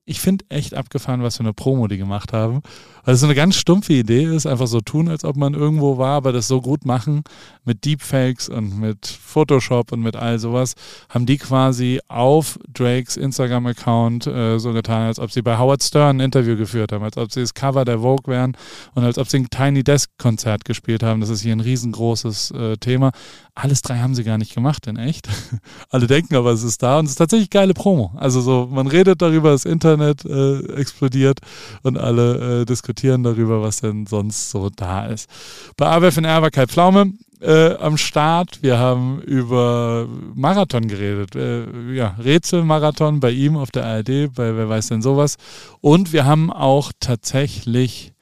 ich 0.09 0.21
finde 0.21 0.45
echt 0.49 0.73
abgefahren, 0.73 1.21
was 1.21 1.35
für 1.37 1.43
eine 1.43 1.53
Promo 1.53 1.87
die 1.87 1.97
gemacht 1.97 2.31
haben. 2.31 2.61
Es 3.09 3.21
so 3.21 3.25
eine 3.25 3.35
ganz 3.35 3.55
stumpfe 3.55 3.93
Idee 3.93 4.25
ist, 4.25 4.45
einfach 4.45 4.67
so 4.67 4.81
tun, 4.81 5.07
als 5.07 5.23
ob 5.23 5.37
man 5.37 5.53
irgendwo 5.53 5.97
war, 5.97 6.17
aber 6.17 6.33
das 6.33 6.49
so 6.49 6.59
gut 6.59 6.85
machen 6.85 7.23
mit 7.63 7.85
Deepfakes 7.85 8.49
und 8.49 8.77
mit 8.79 9.07
Photoshop 9.07 9.93
und 9.93 10.01
mit 10.01 10.17
all 10.17 10.39
sowas, 10.39 10.73
haben 11.07 11.25
die 11.25 11.37
quasi 11.37 12.01
auf 12.09 12.59
Drakes 12.73 13.15
Instagram-Account 13.15 14.27
äh, 14.27 14.59
so 14.59 14.73
getan, 14.73 15.07
als 15.07 15.19
ob 15.19 15.31
sie 15.31 15.41
bei 15.41 15.57
Howard 15.57 15.83
Stern 15.83 16.17
ein 16.17 16.19
Interview 16.19 16.57
geführt 16.57 16.91
haben, 16.91 17.03
als 17.03 17.15
ob 17.15 17.31
sie 17.31 17.39
das 17.39 17.53
Cover 17.53 17.85
der 17.85 17.99
Vogue 17.99 18.27
wären 18.27 18.57
und 18.93 19.05
als 19.05 19.17
ob 19.17 19.29
sie 19.29 19.37
ein 19.37 19.49
Tiny 19.49 19.85
Desk-Konzert 19.85 20.65
gespielt 20.65 21.01
haben. 21.01 21.21
Das 21.21 21.29
ist 21.29 21.41
hier 21.41 21.53
ein 21.53 21.61
riesengroßes 21.61 22.51
äh, 22.51 22.75
Thema. 22.75 23.11
Alles 23.55 23.81
drei 23.81 23.99
haben 23.99 24.15
sie 24.15 24.25
gar 24.25 24.37
nicht 24.37 24.53
gemacht, 24.53 24.85
in 24.85 24.97
echt. 24.97 25.29
Alle 25.89 26.07
denken 26.07 26.35
aber, 26.35 26.51
es 26.51 26.63
ist 26.63 26.83
da 26.83 26.99
und 26.99 27.05
es 27.05 27.11
ist 27.11 27.17
tatsächlich 27.17 27.49
geile 27.49 27.73
Promo. 27.73 28.11
Also 28.17 28.41
so, 28.41 28.67
man 28.69 28.87
redet 28.87 29.21
darüber, 29.21 29.51
das 29.51 29.63
Internet 29.65 30.25
äh, 30.25 30.59
explodiert 30.73 31.39
und 31.83 31.97
alle 31.97 32.61
äh, 32.61 32.65
diskutieren 32.97 33.23
darüber, 33.23 33.61
was 33.61 33.81
denn 33.81 34.07
sonst 34.07 34.49
so 34.49 34.69
da 34.69 35.05
ist. 35.05 35.29
Bei 35.77 35.87
AWFNR 35.87 36.41
war 36.41 36.49
Kai 36.49 36.65
Pflaume 36.65 37.13
äh, 37.41 37.75
am 37.75 37.97
Start. 37.97 38.63
Wir 38.63 38.79
haben 38.79 39.21
über 39.21 40.07
Marathon 40.33 40.87
geredet. 40.87 41.35
Äh, 41.35 41.93
ja, 41.93 42.15
Rätselmarathon 42.17 43.19
bei 43.19 43.31
ihm 43.31 43.55
auf 43.55 43.69
der 43.69 43.85
ARD, 43.85 44.33
bei 44.33 44.55
Wer 44.55 44.69
weiß 44.69 44.87
denn 44.87 45.03
sowas. 45.03 45.37
Und 45.79 46.11
wir 46.11 46.25
haben 46.25 46.51
auch 46.51 46.91
tatsächlich 46.99 48.13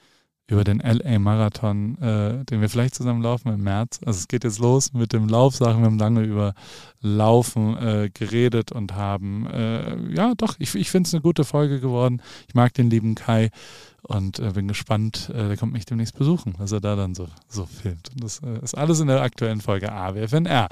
über 0.47 0.63
den 0.63 0.79
LA 0.79 1.17
Marathon, 1.17 1.97
äh, 1.99 2.45
den 2.45 2.61
wir 2.61 2.69
vielleicht 2.69 2.93
zusammen 2.93 3.23
laufen 3.23 3.51
im 3.51 3.63
März. 3.63 3.99
Also 4.05 4.19
es 4.19 4.27
geht 4.27 4.43
jetzt 4.43 4.59
los 4.59 4.93
mit 4.93 5.11
dem 5.11 5.27
Laufsachen. 5.27 5.79
Wir 5.79 5.85
haben 5.85 5.97
lange 5.97 6.21
über 6.21 6.53
Laufen 7.01 7.75
äh, 7.77 8.09
geredet 8.13 8.71
und 8.71 8.93
haben, 8.93 9.47
äh, 9.47 10.13
ja 10.13 10.33
doch, 10.35 10.55
ich, 10.59 10.75
ich 10.75 10.91
finde 10.91 11.07
es 11.07 11.13
eine 11.13 11.21
gute 11.21 11.45
Folge 11.45 11.79
geworden. 11.79 12.21
Ich 12.47 12.53
mag 12.53 12.73
den 12.73 12.91
lieben 12.91 13.15
Kai 13.15 13.49
und 14.07 14.39
äh, 14.39 14.51
bin 14.51 14.67
gespannt, 14.67 15.31
äh, 15.33 15.47
der 15.47 15.57
kommt 15.57 15.73
mich 15.73 15.85
demnächst 15.85 16.17
besuchen, 16.17 16.53
was 16.57 16.71
er 16.71 16.81
da 16.81 16.95
dann 16.95 17.15
so, 17.15 17.27
so 17.47 17.65
filmt. 17.65 18.09
Und 18.13 18.23
das 18.23 18.39
äh, 18.39 18.63
ist 18.63 18.77
alles 18.77 18.99
in 18.99 19.07
der 19.07 19.21
aktuellen 19.21 19.61
Folge 19.61 19.91
AWFNR. 19.91 20.69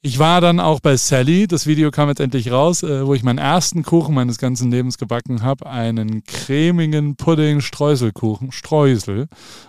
Ich 0.00 0.20
war 0.20 0.40
dann 0.40 0.60
auch 0.60 0.78
bei 0.78 0.96
Sally, 0.96 1.48
das 1.48 1.66
Video 1.66 1.90
kam 1.90 2.08
jetzt 2.08 2.20
endlich 2.20 2.52
raus, 2.52 2.84
äh, 2.84 3.04
wo 3.06 3.14
ich 3.14 3.24
meinen 3.24 3.38
ersten 3.38 3.82
Kuchen 3.82 4.14
meines 4.14 4.38
ganzen 4.38 4.70
Lebens 4.70 4.96
gebacken 4.96 5.42
habe, 5.42 5.66
einen 5.66 6.22
cremigen 6.22 7.16
Pudding 7.16 7.60
Streuselkuchen, 7.60 8.52
Streusel. 8.52 9.26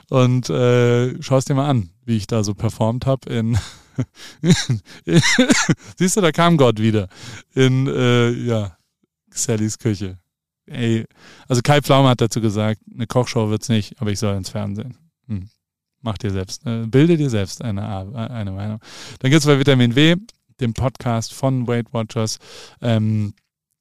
Und 0.10 0.50
äh, 0.50 1.22
schau 1.22 1.38
es 1.38 1.46
dir 1.46 1.56
mal 1.56 1.68
an, 1.68 1.90
wie 2.06 2.18
ich 2.18 2.28
da 2.28 2.44
so 2.44 2.54
performt 2.54 3.06
habe 3.08 3.28
in 3.34 3.58
Siehst 5.98 6.16
du, 6.18 6.22
da 6.22 6.32
kam 6.32 6.58
Gott 6.58 6.80
wieder 6.80 7.10
in 7.54 7.88
äh, 7.88 8.30
ja, 8.30 8.78
Sallys 9.32 9.78
Küche. 9.78 10.20
Ey, 10.70 11.06
also 11.48 11.62
Kai 11.62 11.82
Pflaume 11.82 12.10
hat 12.10 12.22
dazu 12.22 12.42
gesagt, 12.42 12.82
eine 12.94 13.08
Kochshow 13.08 13.50
wird's 13.50 13.70
nicht, 13.70 14.00
aber 14.02 14.12
ich 14.12 14.20
soll 14.20 14.36
ins 14.36 14.50
Fernsehen. 14.50 14.98
Hm. 15.28 15.50
Mach 16.02 16.18
dir 16.18 16.32
selbst, 16.32 16.66
äh, 16.66 16.86
bilde 16.86 17.18
dir 17.18 17.30
selbst 17.30 17.62
eine, 17.62 17.86
eine 18.16 18.52
Meinung. 18.52 18.80
Dann 19.20 19.32
gibt 19.32 19.42
es 19.42 19.48
bei 19.48 19.60
Vitamin 19.60 19.96
W, 19.96 20.16
dem 20.60 20.74
Podcast 20.74 21.34
von 21.34 21.68
Weight 21.68 21.94
Watchers, 21.94 22.40
ähm, 22.82 23.34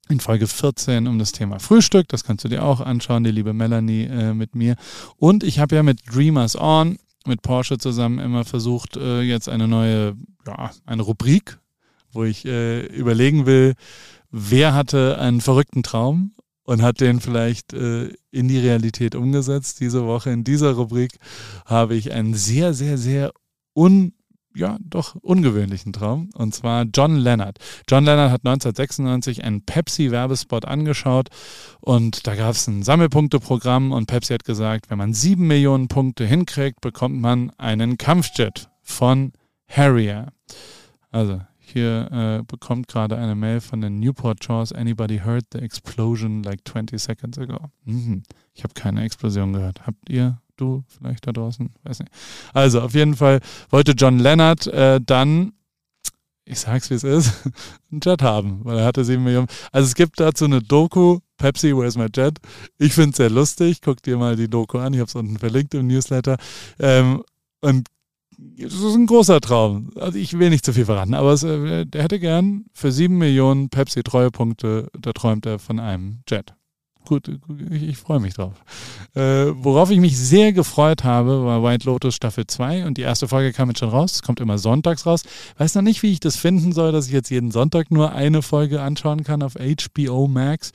in 0.09 0.19
Folge 0.19 0.47
14 0.47 1.07
um 1.07 1.19
das 1.19 1.31
Thema 1.31 1.59
Frühstück. 1.59 2.07
Das 2.09 2.23
kannst 2.23 2.43
du 2.43 2.49
dir 2.49 2.63
auch 2.63 2.81
anschauen, 2.81 3.23
die 3.23 3.31
liebe 3.31 3.53
Melanie 3.53 4.05
äh, 4.05 4.33
mit 4.33 4.55
mir. 4.55 4.75
Und 5.17 5.43
ich 5.43 5.59
habe 5.59 5.75
ja 5.75 5.83
mit 5.83 6.01
Dreamers 6.11 6.55
On, 6.59 6.97
mit 7.25 7.41
Porsche 7.41 7.77
zusammen 7.77 8.19
immer 8.19 8.43
versucht, 8.43 8.97
äh, 8.97 9.21
jetzt 9.21 9.47
eine 9.47 9.67
neue, 9.67 10.17
ja, 10.47 10.71
eine 10.85 11.03
Rubrik, 11.03 11.59
wo 12.11 12.23
ich 12.23 12.43
äh, 12.45 12.85
überlegen 12.87 13.45
will, 13.45 13.75
wer 14.31 14.73
hatte 14.73 15.19
einen 15.19 15.41
verrückten 15.41 15.83
Traum 15.83 16.33
und 16.69 16.83
hat 16.83 17.01
den 17.01 17.19
vielleicht 17.19 17.73
äh, 17.73 18.13
in 18.29 18.47
die 18.47 18.59
Realität 18.59 19.15
umgesetzt. 19.15 19.79
Diese 19.79 20.05
Woche 20.05 20.29
in 20.29 20.43
dieser 20.43 20.73
Rubrik 20.73 21.17
habe 21.65 21.95
ich 21.95 22.11
einen 22.11 22.35
sehr, 22.35 22.75
sehr, 22.75 22.99
sehr 22.99 23.31
un, 23.73 24.13
ja, 24.53 24.77
doch 24.79 25.15
ungewöhnlichen 25.15 25.93
Traum. 25.93 26.29
Und 26.35 26.53
zwar 26.53 26.85
John 26.93 27.15
Leonard. 27.15 27.57
John 27.89 28.05
Leonard 28.05 28.29
hat 28.29 28.45
1996 28.45 29.43
einen 29.43 29.65
Pepsi-Werbespot 29.65 30.65
angeschaut 30.65 31.29
und 31.79 32.27
da 32.27 32.35
gab 32.35 32.51
es 32.51 32.67
ein 32.67 32.83
Sammelpunkteprogramm 32.83 33.91
und 33.91 34.05
Pepsi 34.05 34.33
hat 34.33 34.45
gesagt, 34.45 34.91
wenn 34.91 34.99
man 34.99 35.15
sieben 35.15 35.47
Millionen 35.47 35.87
Punkte 35.87 36.27
hinkriegt, 36.27 36.81
bekommt 36.81 37.19
man 37.19 37.49
einen 37.57 37.97
Kampfjet 37.97 38.69
von 38.83 39.33
Harrier. 39.67 40.27
Also 41.09 41.41
hier 41.69 42.09
äh, 42.11 42.43
bekommt 42.43 42.87
gerade 42.87 43.17
eine 43.17 43.35
Mail 43.35 43.61
von 43.61 43.81
den 43.81 43.99
Newport 43.99 44.43
Shores. 44.43 44.73
Anybody 44.73 45.19
heard 45.19 45.45
the 45.53 45.59
explosion 45.59 46.43
like 46.43 46.61
20 46.67 46.99
seconds 46.99 47.37
ago? 47.37 47.69
Mhm. 47.85 48.23
Ich 48.53 48.63
habe 48.63 48.73
keine 48.73 49.03
Explosion 49.03 49.53
gehört. 49.53 49.85
Habt 49.85 50.09
ihr? 50.09 50.41
Du 50.57 50.83
vielleicht 50.87 51.25
da 51.25 51.31
draußen? 51.31 51.69
Weiß 51.83 51.99
nicht. 51.99 52.11
Also 52.53 52.81
auf 52.81 52.93
jeden 52.93 53.15
Fall 53.15 53.39
wollte 53.69 53.93
John 53.93 54.19
Leonard 54.19 54.67
äh, 54.67 54.99
dann, 55.01 55.53
ich 56.43 56.59
sag's 56.59 56.89
wie 56.89 56.95
es 56.95 57.05
ist, 57.05 57.49
einen 57.91 58.01
Jet 58.03 58.21
haben, 58.21 58.65
weil 58.65 58.79
er 58.79 58.85
hatte 58.85 59.05
sieben 59.05 59.23
Millionen. 59.23 59.47
Also 59.71 59.87
es 59.87 59.95
gibt 59.95 60.19
dazu 60.19 60.45
eine 60.45 60.61
Doku, 60.61 61.19
Pepsi, 61.37 61.75
Where's 61.75 61.95
My 61.95 62.07
Jet? 62.13 62.39
Ich 62.77 62.93
finde 62.93 63.11
es 63.11 63.17
sehr 63.17 63.29
lustig. 63.29 63.79
Guck 63.81 64.03
dir 64.03 64.17
mal 64.17 64.35
die 64.35 64.49
Doku 64.49 64.79
an. 64.79 64.93
Ich 64.93 64.99
habe 64.99 65.07
es 65.07 65.15
unten 65.15 65.39
verlinkt 65.39 65.73
im 65.73 65.87
Newsletter. 65.87 66.37
Ähm, 66.77 67.23
und 67.61 67.87
das 68.57 68.73
ist 68.73 68.95
ein 68.95 69.05
großer 69.05 69.41
Traum. 69.41 69.89
Also 69.95 70.17
ich 70.17 70.37
will 70.37 70.49
nicht 70.49 70.65
zu 70.65 70.73
viel 70.73 70.85
verraten, 70.85 71.13
aber 71.13 71.33
es, 71.33 71.43
äh, 71.43 71.85
der 71.85 72.03
hätte 72.03 72.19
gern 72.19 72.65
für 72.73 72.91
sieben 72.91 73.17
Millionen 73.17 73.69
Pepsi-Treuepunkte, 73.69 74.87
da 74.97 75.11
träumt 75.13 75.45
er 75.45 75.59
von 75.59 75.79
einem 75.79 76.19
Jet. 76.27 76.53
gut, 77.05 77.29
ich, 77.71 77.83
ich 77.83 77.97
freue 77.97 78.19
mich 78.19 78.35
drauf. 78.35 78.53
Äh, 79.15 79.47
worauf 79.53 79.91
ich 79.91 79.99
mich 79.99 80.17
sehr 80.17 80.53
gefreut 80.53 81.03
habe, 81.03 81.43
war 81.43 81.63
White 81.63 81.85
Lotus 81.85 82.15
Staffel 82.15 82.45
2 82.47 82.85
und 82.85 82.97
die 82.97 83.01
erste 83.01 83.27
Folge 83.27 83.51
kam 83.51 83.69
jetzt 83.69 83.79
schon 83.79 83.89
raus. 83.89 84.13
Es 84.13 84.21
kommt 84.21 84.39
immer 84.39 84.57
sonntags 84.57 85.05
raus. 85.05 85.23
Weiß 85.57 85.75
noch 85.75 85.81
nicht, 85.81 86.03
wie 86.03 86.11
ich 86.11 86.19
das 86.19 86.35
finden 86.37 86.71
soll, 86.71 86.91
dass 86.91 87.07
ich 87.07 87.13
jetzt 87.13 87.29
jeden 87.29 87.51
Sonntag 87.51 87.91
nur 87.91 88.13
eine 88.13 88.41
Folge 88.41 88.81
anschauen 88.81 89.23
kann 89.23 89.41
auf 89.41 89.55
HBO 89.55 90.27
Max. 90.27 90.71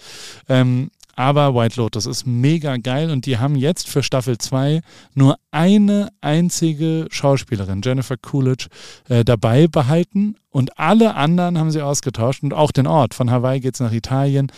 Ähm, 0.48 0.90
aber 1.16 1.54
White 1.54 1.80
Lotus 1.80 2.06
ist 2.06 2.26
mega 2.26 2.76
geil 2.76 3.10
und 3.10 3.26
die 3.26 3.38
haben 3.38 3.56
jetzt 3.56 3.88
für 3.88 4.02
Staffel 4.02 4.38
2 4.38 4.80
nur 5.14 5.36
eine 5.50 6.08
einzige 6.20 7.06
Schauspielerin, 7.10 7.80
Jennifer 7.82 8.16
Coolidge, 8.16 8.68
äh, 9.08 9.24
dabei 9.24 9.66
behalten 9.66 10.36
und 10.50 10.78
alle 10.78 11.16
anderen 11.16 11.58
haben 11.58 11.72
sie 11.72 11.82
ausgetauscht 11.82 12.44
und 12.44 12.54
auch 12.54 12.70
den 12.70 12.86
Ort. 12.86 13.12
Von 13.14 13.30
Hawaii 13.30 13.58
geht 13.58 13.74
es 13.74 13.80
nach 13.80 13.92
Italien. 13.92 14.52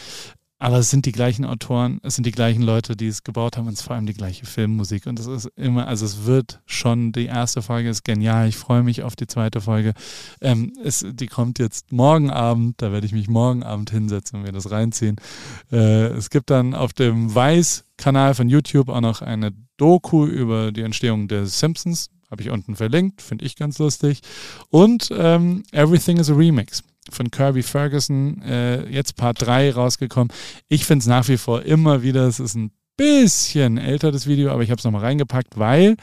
Aber 0.58 0.78
es 0.78 0.88
sind 0.88 1.04
die 1.04 1.12
gleichen 1.12 1.44
Autoren, 1.44 2.00
es 2.02 2.14
sind 2.14 2.24
die 2.24 2.32
gleichen 2.32 2.62
Leute, 2.62 2.96
die 2.96 3.08
es 3.08 3.24
gebaut 3.24 3.58
haben 3.58 3.66
und 3.66 3.74
es 3.74 3.80
ist 3.80 3.86
vor 3.86 3.94
allem 3.94 4.06
die 4.06 4.14
gleiche 4.14 4.46
Filmmusik. 4.46 5.06
Und 5.06 5.20
es 5.20 5.26
ist 5.26 5.50
immer, 5.54 5.86
also 5.86 6.06
es 6.06 6.24
wird 6.24 6.60
schon, 6.64 7.12
die 7.12 7.26
erste 7.26 7.60
Folge 7.60 7.90
ist 7.90 8.04
genial. 8.04 8.48
Ich 8.48 8.56
freue 8.56 8.82
mich 8.82 9.02
auf 9.02 9.16
die 9.16 9.26
zweite 9.26 9.60
Folge. 9.60 9.92
Ähm, 10.40 10.72
es, 10.82 11.04
die 11.06 11.26
kommt 11.26 11.58
jetzt 11.58 11.92
morgen 11.92 12.30
Abend, 12.30 12.80
da 12.80 12.90
werde 12.90 13.06
ich 13.06 13.12
mich 13.12 13.28
morgen 13.28 13.64
Abend 13.64 13.90
hinsetzen 13.90 14.38
und 14.38 14.46
mir 14.46 14.52
das 14.52 14.70
reinziehen. 14.70 15.16
Äh, 15.70 16.06
es 16.06 16.30
gibt 16.30 16.48
dann 16.48 16.74
auf 16.74 16.94
dem 16.94 17.34
Weiß-Kanal 17.34 18.34
von 18.34 18.48
YouTube 18.48 18.88
auch 18.88 19.02
noch 19.02 19.20
eine 19.20 19.52
Doku 19.76 20.24
über 20.24 20.72
die 20.72 20.82
Entstehung 20.82 21.28
der 21.28 21.44
Simpsons. 21.46 22.08
Habe 22.30 22.42
ich 22.42 22.50
unten 22.50 22.76
verlinkt, 22.76 23.20
finde 23.20 23.44
ich 23.44 23.56
ganz 23.56 23.78
lustig. 23.78 24.20
Und 24.70 25.10
ähm, 25.12 25.64
Everything 25.70 26.16
is 26.16 26.30
a 26.30 26.34
Remix 26.34 26.82
von 27.10 27.30
Kirby 27.30 27.62
Ferguson, 27.62 28.42
äh, 28.42 28.88
jetzt 28.88 29.16
Part 29.16 29.42
3 29.42 29.72
rausgekommen. 29.72 30.32
Ich 30.68 30.84
finde 30.84 31.02
es 31.02 31.06
nach 31.06 31.28
wie 31.28 31.36
vor 31.36 31.62
immer 31.62 32.02
wieder, 32.02 32.26
es 32.26 32.40
ist 32.40 32.54
ein 32.54 32.70
bisschen 32.96 33.78
älter, 33.78 34.12
das 34.12 34.26
Video, 34.26 34.50
aber 34.50 34.62
ich 34.62 34.70
habe 34.70 34.78
es 34.78 34.84
nochmal 34.84 35.02
reingepackt, 35.02 35.58
weil 35.58 35.96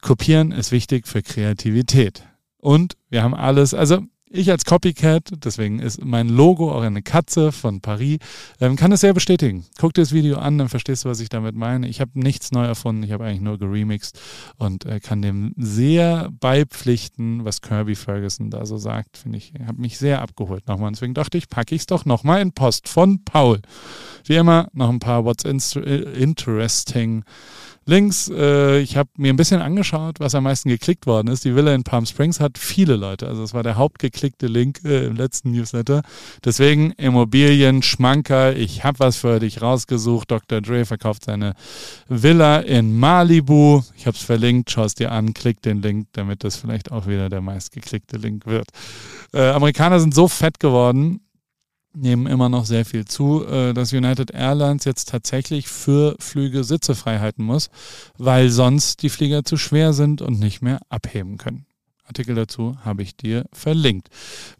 kopieren 0.00 0.52
ist 0.52 0.72
wichtig 0.72 1.06
für 1.06 1.22
Kreativität. 1.22 2.24
Und 2.58 2.96
wir 3.10 3.22
haben 3.22 3.34
alles, 3.34 3.74
also 3.74 4.02
ich 4.32 4.50
als 4.50 4.64
Copycat, 4.64 5.30
deswegen 5.44 5.78
ist 5.78 6.04
mein 6.04 6.28
Logo 6.28 6.72
auch 6.72 6.82
eine 6.82 7.02
Katze 7.02 7.52
von 7.52 7.80
Paris, 7.80 8.18
ähm, 8.60 8.76
kann 8.76 8.92
es 8.92 9.00
sehr 9.00 9.14
bestätigen. 9.14 9.64
Guck 9.78 9.94
dir 9.94 10.02
das 10.02 10.12
Video 10.12 10.38
an, 10.38 10.58
dann 10.58 10.68
verstehst 10.68 11.04
du, 11.04 11.08
was 11.08 11.20
ich 11.20 11.28
damit 11.28 11.54
meine. 11.54 11.88
Ich 11.88 12.00
habe 12.00 12.12
nichts 12.14 12.52
neu 12.52 12.64
erfunden, 12.64 13.02
ich 13.02 13.12
habe 13.12 13.24
eigentlich 13.24 13.40
nur 13.40 13.58
geremixed 13.58 14.18
und 14.56 14.86
äh, 14.86 15.00
kann 15.00 15.22
dem 15.22 15.54
sehr 15.56 16.30
beipflichten, 16.40 17.44
was 17.44 17.60
Kirby 17.60 17.94
Ferguson 17.94 18.50
da 18.50 18.66
so 18.66 18.78
sagt. 18.78 19.18
Finde 19.18 19.38
ich, 19.38 19.52
habe 19.66 19.80
mich 19.80 19.98
sehr 19.98 20.22
abgeholt 20.22 20.66
nochmal. 20.66 20.90
Deswegen 20.92 21.14
dachte 21.14 21.38
ich, 21.38 21.48
packe 21.48 21.74
ich 21.74 21.82
es 21.82 21.86
doch 21.86 22.04
nochmal 22.04 22.40
in 22.40 22.52
Post 22.52 22.88
von 22.88 23.24
Paul. 23.24 23.60
Wie 24.24 24.34
immer 24.34 24.68
noch 24.72 24.88
ein 24.88 24.98
paar 24.98 25.24
What's 25.24 25.44
Interesting 25.44 27.24
Links. 27.84 28.28
Äh, 28.28 28.80
ich 28.80 28.96
habe 28.96 29.10
mir 29.16 29.32
ein 29.32 29.36
bisschen 29.36 29.60
angeschaut, 29.60 30.20
was 30.20 30.34
am 30.34 30.44
meisten 30.44 30.68
geklickt 30.68 31.06
worden 31.06 31.28
ist. 31.28 31.44
Die 31.44 31.54
Villa 31.54 31.74
in 31.74 31.82
Palm 31.82 32.06
Springs 32.06 32.40
hat 32.40 32.58
viele 32.58 32.96
Leute. 32.96 33.26
Also 33.26 33.42
es 33.42 33.54
war 33.54 33.62
der 33.62 33.76
hauptgeklickte 33.76 34.46
Link 34.46 34.80
äh, 34.84 35.06
im 35.06 35.16
letzten 35.16 35.50
Newsletter. 35.50 36.02
Deswegen 36.44 36.92
Immobilien, 36.92 37.82
Schmanker. 37.82 38.56
Ich 38.56 38.84
habe 38.84 39.00
was 39.00 39.16
für 39.16 39.40
dich 39.40 39.62
rausgesucht. 39.62 40.30
Dr. 40.30 40.60
Dre 40.60 40.84
verkauft 40.84 41.24
seine 41.24 41.54
Villa 42.08 42.58
in 42.58 42.98
Malibu. 42.98 43.82
Ich 43.96 44.06
habe 44.06 44.16
es 44.16 44.22
verlinkt. 44.22 44.70
Schau 44.70 44.84
es 44.84 44.94
dir 44.94 45.12
an. 45.12 45.34
Klick 45.34 45.62
den 45.62 45.82
Link, 45.82 46.08
damit 46.12 46.44
das 46.44 46.56
vielleicht 46.56 46.92
auch 46.92 47.06
wieder 47.06 47.28
der 47.28 47.40
meistgeklickte 47.40 48.16
Link 48.16 48.46
wird. 48.46 48.68
Äh, 49.32 49.48
Amerikaner 49.48 49.98
sind 49.98 50.14
so 50.14 50.28
fett 50.28 50.60
geworden 50.60 51.20
nehmen 51.94 52.26
immer 52.26 52.48
noch 52.48 52.64
sehr 52.64 52.84
viel 52.84 53.04
zu, 53.04 53.46
äh, 53.46 53.72
dass 53.74 53.92
United 53.92 54.30
Airlines 54.32 54.84
jetzt 54.84 55.08
tatsächlich 55.08 55.68
für 55.68 56.16
Flüge 56.18 56.64
Sitze 56.64 56.94
frei 56.94 57.18
halten 57.18 57.44
muss, 57.44 57.70
weil 58.18 58.50
sonst 58.50 59.02
die 59.02 59.10
Flieger 59.10 59.44
zu 59.44 59.56
schwer 59.56 59.92
sind 59.92 60.22
und 60.22 60.38
nicht 60.38 60.62
mehr 60.62 60.80
abheben 60.88 61.38
können. 61.38 61.66
Artikel 62.12 62.34
dazu 62.34 62.76
habe 62.84 63.02
ich 63.02 63.16
dir 63.16 63.46
verlinkt. 63.52 64.08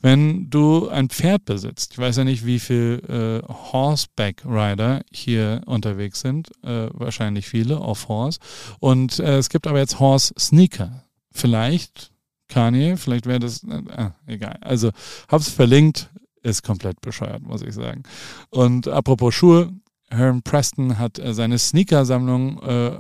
Wenn 0.01 0.49
du 0.49 0.89
ein 0.89 1.11
Pferd 1.11 1.45
besitzt, 1.45 1.93
ich 1.93 1.99
weiß 1.99 2.17
ja 2.17 2.25
nicht, 2.25 2.47
wie 2.47 2.59
viele 2.59 3.43
äh, 3.43 3.43
Horseback 3.47 4.43
Rider 4.47 5.03
hier 5.13 5.61
unterwegs 5.67 6.21
sind, 6.21 6.51
äh, 6.63 6.89
wahrscheinlich 6.93 7.47
viele 7.47 7.79
auf 7.79 8.09
Horse. 8.09 8.39
Und 8.79 9.19
äh, 9.19 9.37
es 9.37 9.51
gibt 9.51 9.67
aber 9.67 9.81
jetzt 9.81 10.01
Horse 10.01 10.33
Sneaker. 10.39 11.05
Vielleicht 11.31 12.13
Kanye, 12.49 12.97
vielleicht 12.97 13.27
wäre 13.27 13.41
das, 13.41 13.65
äh, 13.65 13.83
ah, 13.97 14.15
egal. 14.27 14.59
Also 14.63 14.91
hab's 15.29 15.49
verlinkt, 15.49 16.11
ist 16.43 16.63
komplett 16.63 17.01
bescheuert, 17.01 17.43
muss 17.43 17.63
ich 17.63 17.75
sagen. 17.75 18.03
Und 18.51 18.89
apropos 18.89 19.35
Schuhe, 19.35 19.73
Herm 20.11 20.43
Preston 20.43 20.99
hat 20.99 21.19
äh, 21.19 21.33
seine 21.35 21.59
Sneaker-Sammlung 21.59 22.63
äh, 22.63 22.93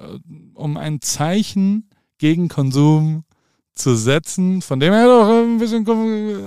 um 0.55 0.76
ein 0.76 1.00
Zeichen 1.00 1.90
gegen 2.18 2.48
Konsum 2.48 3.24
zu 3.74 3.96
setzen, 3.96 4.62
von 4.62 4.81
dem 4.81 4.92
er 4.92 5.07
doch 5.07 5.28
ein 5.28 5.59
bisschen 5.59 5.87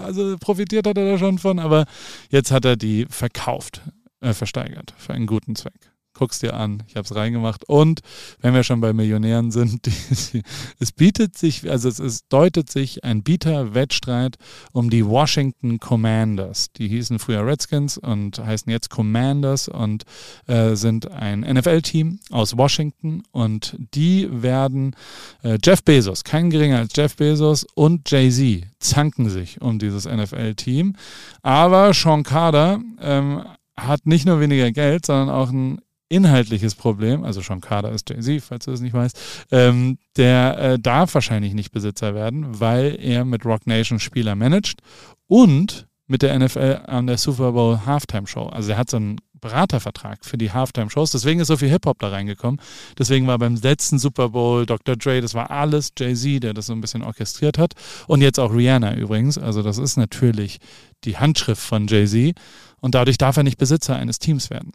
also 0.01 0.37
profitiert 0.39 0.87
hat 0.87 0.97
er 0.97 1.11
da 1.11 1.17
schon 1.17 1.39
von, 1.39 1.59
aber 1.59 1.85
jetzt 2.29 2.51
hat 2.51 2.65
er 2.65 2.75
die 2.75 3.05
verkauft, 3.09 3.81
äh, 4.21 4.33
versteigert 4.33 4.93
für 4.97 5.13
einen 5.13 5.27
guten 5.27 5.55
Zweck 5.55 5.94
guck's 6.15 6.39
dir 6.39 6.55
an. 6.55 6.81
Ich 6.87 6.95
habe 6.95 7.05
es 7.05 7.13
reingemacht. 7.13 7.67
Und 7.67 7.99
wenn 8.39 8.53
wir 8.53 8.63
schon 8.63 8.81
bei 8.81 8.93
Millionären 8.93 9.51
sind, 9.51 9.85
die, 10.33 10.41
es 10.79 10.91
bietet 10.91 11.37
sich, 11.37 11.69
also 11.69 11.87
es, 11.87 11.99
es 11.99 12.27
deutet 12.27 12.71
sich 12.71 13.03
ein 13.03 13.21
Bieter-Wettstreit 13.21 14.37
um 14.71 14.89
die 14.89 15.05
Washington 15.05 15.79
Commanders. 15.79 16.71
Die 16.73 16.87
hießen 16.87 17.19
früher 17.19 17.45
Redskins 17.45 17.97
und 17.97 18.39
heißen 18.39 18.71
jetzt 18.71 18.89
Commanders 18.89 19.67
und 19.67 20.03
äh, 20.47 20.75
sind 20.75 21.11
ein 21.11 21.41
NFL-Team 21.41 22.19
aus 22.31 22.57
Washington 22.57 23.23
und 23.31 23.75
die 23.93 24.27
werden 24.31 24.95
äh, 25.43 25.57
Jeff 25.63 25.83
Bezos, 25.83 26.23
kein 26.23 26.49
geringer 26.49 26.79
als 26.79 26.93
Jeff 26.95 27.15
Bezos 27.15 27.65
und 27.75 28.09
Jay-Z 28.09 28.63
zanken 28.79 29.29
sich 29.29 29.61
um 29.61 29.79
dieses 29.79 30.05
NFL-Team. 30.05 30.95
Aber 31.41 31.93
Sean 31.93 32.23
Carter 32.23 32.79
ähm, 33.01 33.43
hat 33.77 34.05
nicht 34.05 34.25
nur 34.25 34.39
weniger 34.39 34.71
Geld, 34.71 35.05
sondern 35.05 35.29
auch 35.29 35.49
ein 35.49 35.79
inhaltliches 36.09 36.75
Problem, 36.75 37.23
also 37.23 37.41
Sean 37.41 37.61
Carter 37.61 37.91
ist 37.91 38.09
Jay-Z, 38.09 38.43
falls 38.43 38.65
du 38.65 38.71
es 38.71 38.81
nicht 38.81 38.93
weißt, 38.93 39.47
ähm, 39.51 39.97
der 40.17 40.57
äh, 40.57 40.79
darf 40.79 41.13
wahrscheinlich 41.13 41.53
nicht 41.53 41.71
Besitzer 41.71 42.13
werden, 42.13 42.59
weil 42.59 42.97
er 43.01 43.25
mit 43.25 43.45
Rock 43.45 43.67
Nation 43.67 43.99
Spieler 43.99 44.35
managt 44.35 44.81
und 45.27 45.87
mit 46.07 46.21
der 46.21 46.37
NFL 46.37 46.81
an 46.85 47.07
der 47.07 47.17
Super 47.17 47.53
Bowl 47.53 47.85
Halftime 47.85 48.27
Show. 48.27 48.45
Also 48.47 48.71
er 48.71 48.77
hat 48.77 48.91
so 48.91 48.97
einen 48.97 49.17
Beratervertrag 49.45 50.25
für 50.25 50.37
die 50.37 50.51
Halftime 50.51 50.89
Shows. 50.89 51.11
Deswegen 51.11 51.39
ist 51.39 51.47
so 51.47 51.57
viel 51.57 51.69
Hip-Hop 51.69 51.99
da 51.99 52.09
reingekommen. 52.09 52.59
Deswegen 52.97 53.27
war 53.27 53.37
beim 53.37 53.55
letzten 53.55 53.99
Super 53.99 54.29
Bowl 54.29 54.65
Dr. 54.65 54.95
Dre, 54.95 55.21
das 55.21 55.33
war 55.33 55.51
alles 55.51 55.91
Jay-Z, 55.97 56.43
der 56.43 56.53
das 56.53 56.67
so 56.67 56.73
ein 56.73 56.81
bisschen 56.81 57.03
orchestriert 57.03 57.57
hat. 57.57 57.73
Und 58.07 58.21
jetzt 58.21 58.39
auch 58.39 58.53
Rihanna 58.53 58.95
übrigens. 58.95 59.37
Also 59.37 59.61
das 59.61 59.77
ist 59.77 59.97
natürlich 59.97 60.57
die 61.03 61.17
Handschrift 61.17 61.61
von 61.61 61.87
Jay-Z. 61.87 62.35
Und 62.81 62.95
dadurch 62.95 63.17
darf 63.17 63.37
er 63.37 63.43
nicht 63.43 63.57
Besitzer 63.57 63.95
eines 63.95 64.19
Teams 64.19 64.49
werden. 64.49 64.71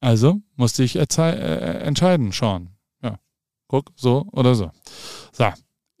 Also 0.00 0.40
musste 0.56 0.82
ich 0.82 0.96
äh, 0.96 1.78
entscheiden, 1.82 2.32
Sean. 2.32 2.70
Ja, 3.02 3.18
guck, 3.68 3.92
so 3.96 4.26
oder 4.32 4.54
so. 4.54 4.70
So, 5.32 5.52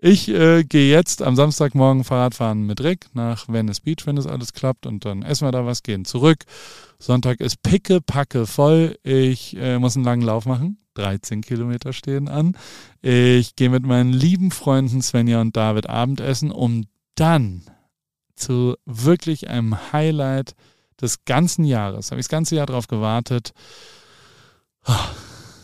ich 0.06 0.28
äh, 0.28 0.64
gehe 0.64 0.90
jetzt 0.90 1.22
am 1.22 1.34
Samstagmorgen 1.34 2.04
Fahrradfahren 2.04 2.66
mit 2.66 2.82
Rick 2.82 3.06
nach 3.14 3.48
Venice 3.48 3.80
Beach, 3.80 4.04
wenn 4.04 4.16
das 4.16 4.26
alles 4.26 4.52
klappt. 4.52 4.84
Und 4.84 5.06
dann 5.06 5.22
essen 5.22 5.46
wir 5.46 5.50
da 5.50 5.64
was, 5.64 5.82
gehen 5.82 6.04
zurück. 6.04 6.44
Sonntag 6.98 7.40
ist 7.40 7.62
picke, 7.62 8.02
packe 8.02 8.46
voll. 8.46 8.98
Ich 9.02 9.56
äh, 9.56 9.78
muss 9.78 9.96
einen 9.96 10.04
langen 10.04 10.20
Lauf 10.20 10.44
machen. 10.44 10.76
13 10.92 11.40
Kilometer 11.40 11.94
stehen 11.94 12.28
an. 12.28 12.54
Ich 13.00 13.56
gehe 13.56 13.70
mit 13.70 13.86
meinen 13.86 14.12
lieben 14.12 14.50
Freunden 14.50 15.00
Svenja 15.00 15.40
und 15.40 15.56
David 15.56 15.88
Abendessen, 15.88 16.50
um 16.50 16.84
dann 17.14 17.62
zu 18.36 18.76
wirklich 18.84 19.48
einem 19.48 19.90
Highlight 19.94 20.54
des 21.04 21.24
ganzen 21.24 21.64
Jahres, 21.64 22.10
habe 22.10 22.20
ich 22.20 22.26
das 22.26 22.30
ganze 22.30 22.56
Jahr 22.56 22.66
darauf 22.66 22.88
gewartet. 22.88 23.52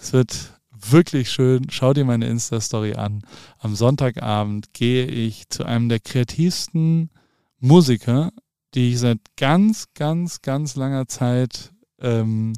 Es 0.00 0.12
wird 0.12 0.52
wirklich 0.72 1.30
schön. 1.30 1.66
Schau 1.70 1.92
dir 1.92 2.04
meine 2.04 2.26
Insta-Story 2.26 2.94
an. 2.94 3.22
Am 3.58 3.74
Sonntagabend 3.74 4.72
gehe 4.72 5.06
ich 5.06 5.48
zu 5.48 5.64
einem 5.64 5.88
der 5.88 6.00
kreativsten 6.00 7.10
Musiker, 7.58 8.30
die 8.74 8.92
ich 8.92 9.00
seit 9.00 9.18
ganz, 9.36 9.86
ganz, 9.94 10.42
ganz 10.42 10.76
langer 10.76 11.06
Zeit 11.06 11.72
ähm, 12.00 12.54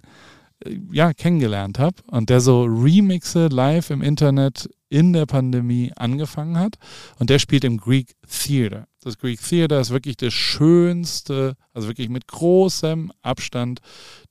ja, 0.92 1.12
kennengelernt 1.12 1.78
habe 1.78 1.96
und 2.08 2.30
der 2.30 2.40
so 2.40 2.64
Remixe 2.64 3.48
live 3.48 3.90
im 3.90 4.02
Internet 4.02 4.68
in 4.92 5.14
der 5.14 5.24
Pandemie 5.24 5.90
angefangen 5.96 6.58
hat. 6.58 6.76
Und 7.18 7.30
der 7.30 7.38
spielt 7.38 7.64
im 7.64 7.78
Greek 7.78 8.14
Theater. 8.28 8.86
Das 9.00 9.18
Greek 9.18 9.40
Theater 9.40 9.80
ist 9.80 9.90
wirklich 9.90 10.18
das 10.18 10.34
schönste, 10.34 11.56
also 11.72 11.88
wirklich 11.88 12.10
mit 12.10 12.28
großem 12.28 13.10
Abstand 13.22 13.80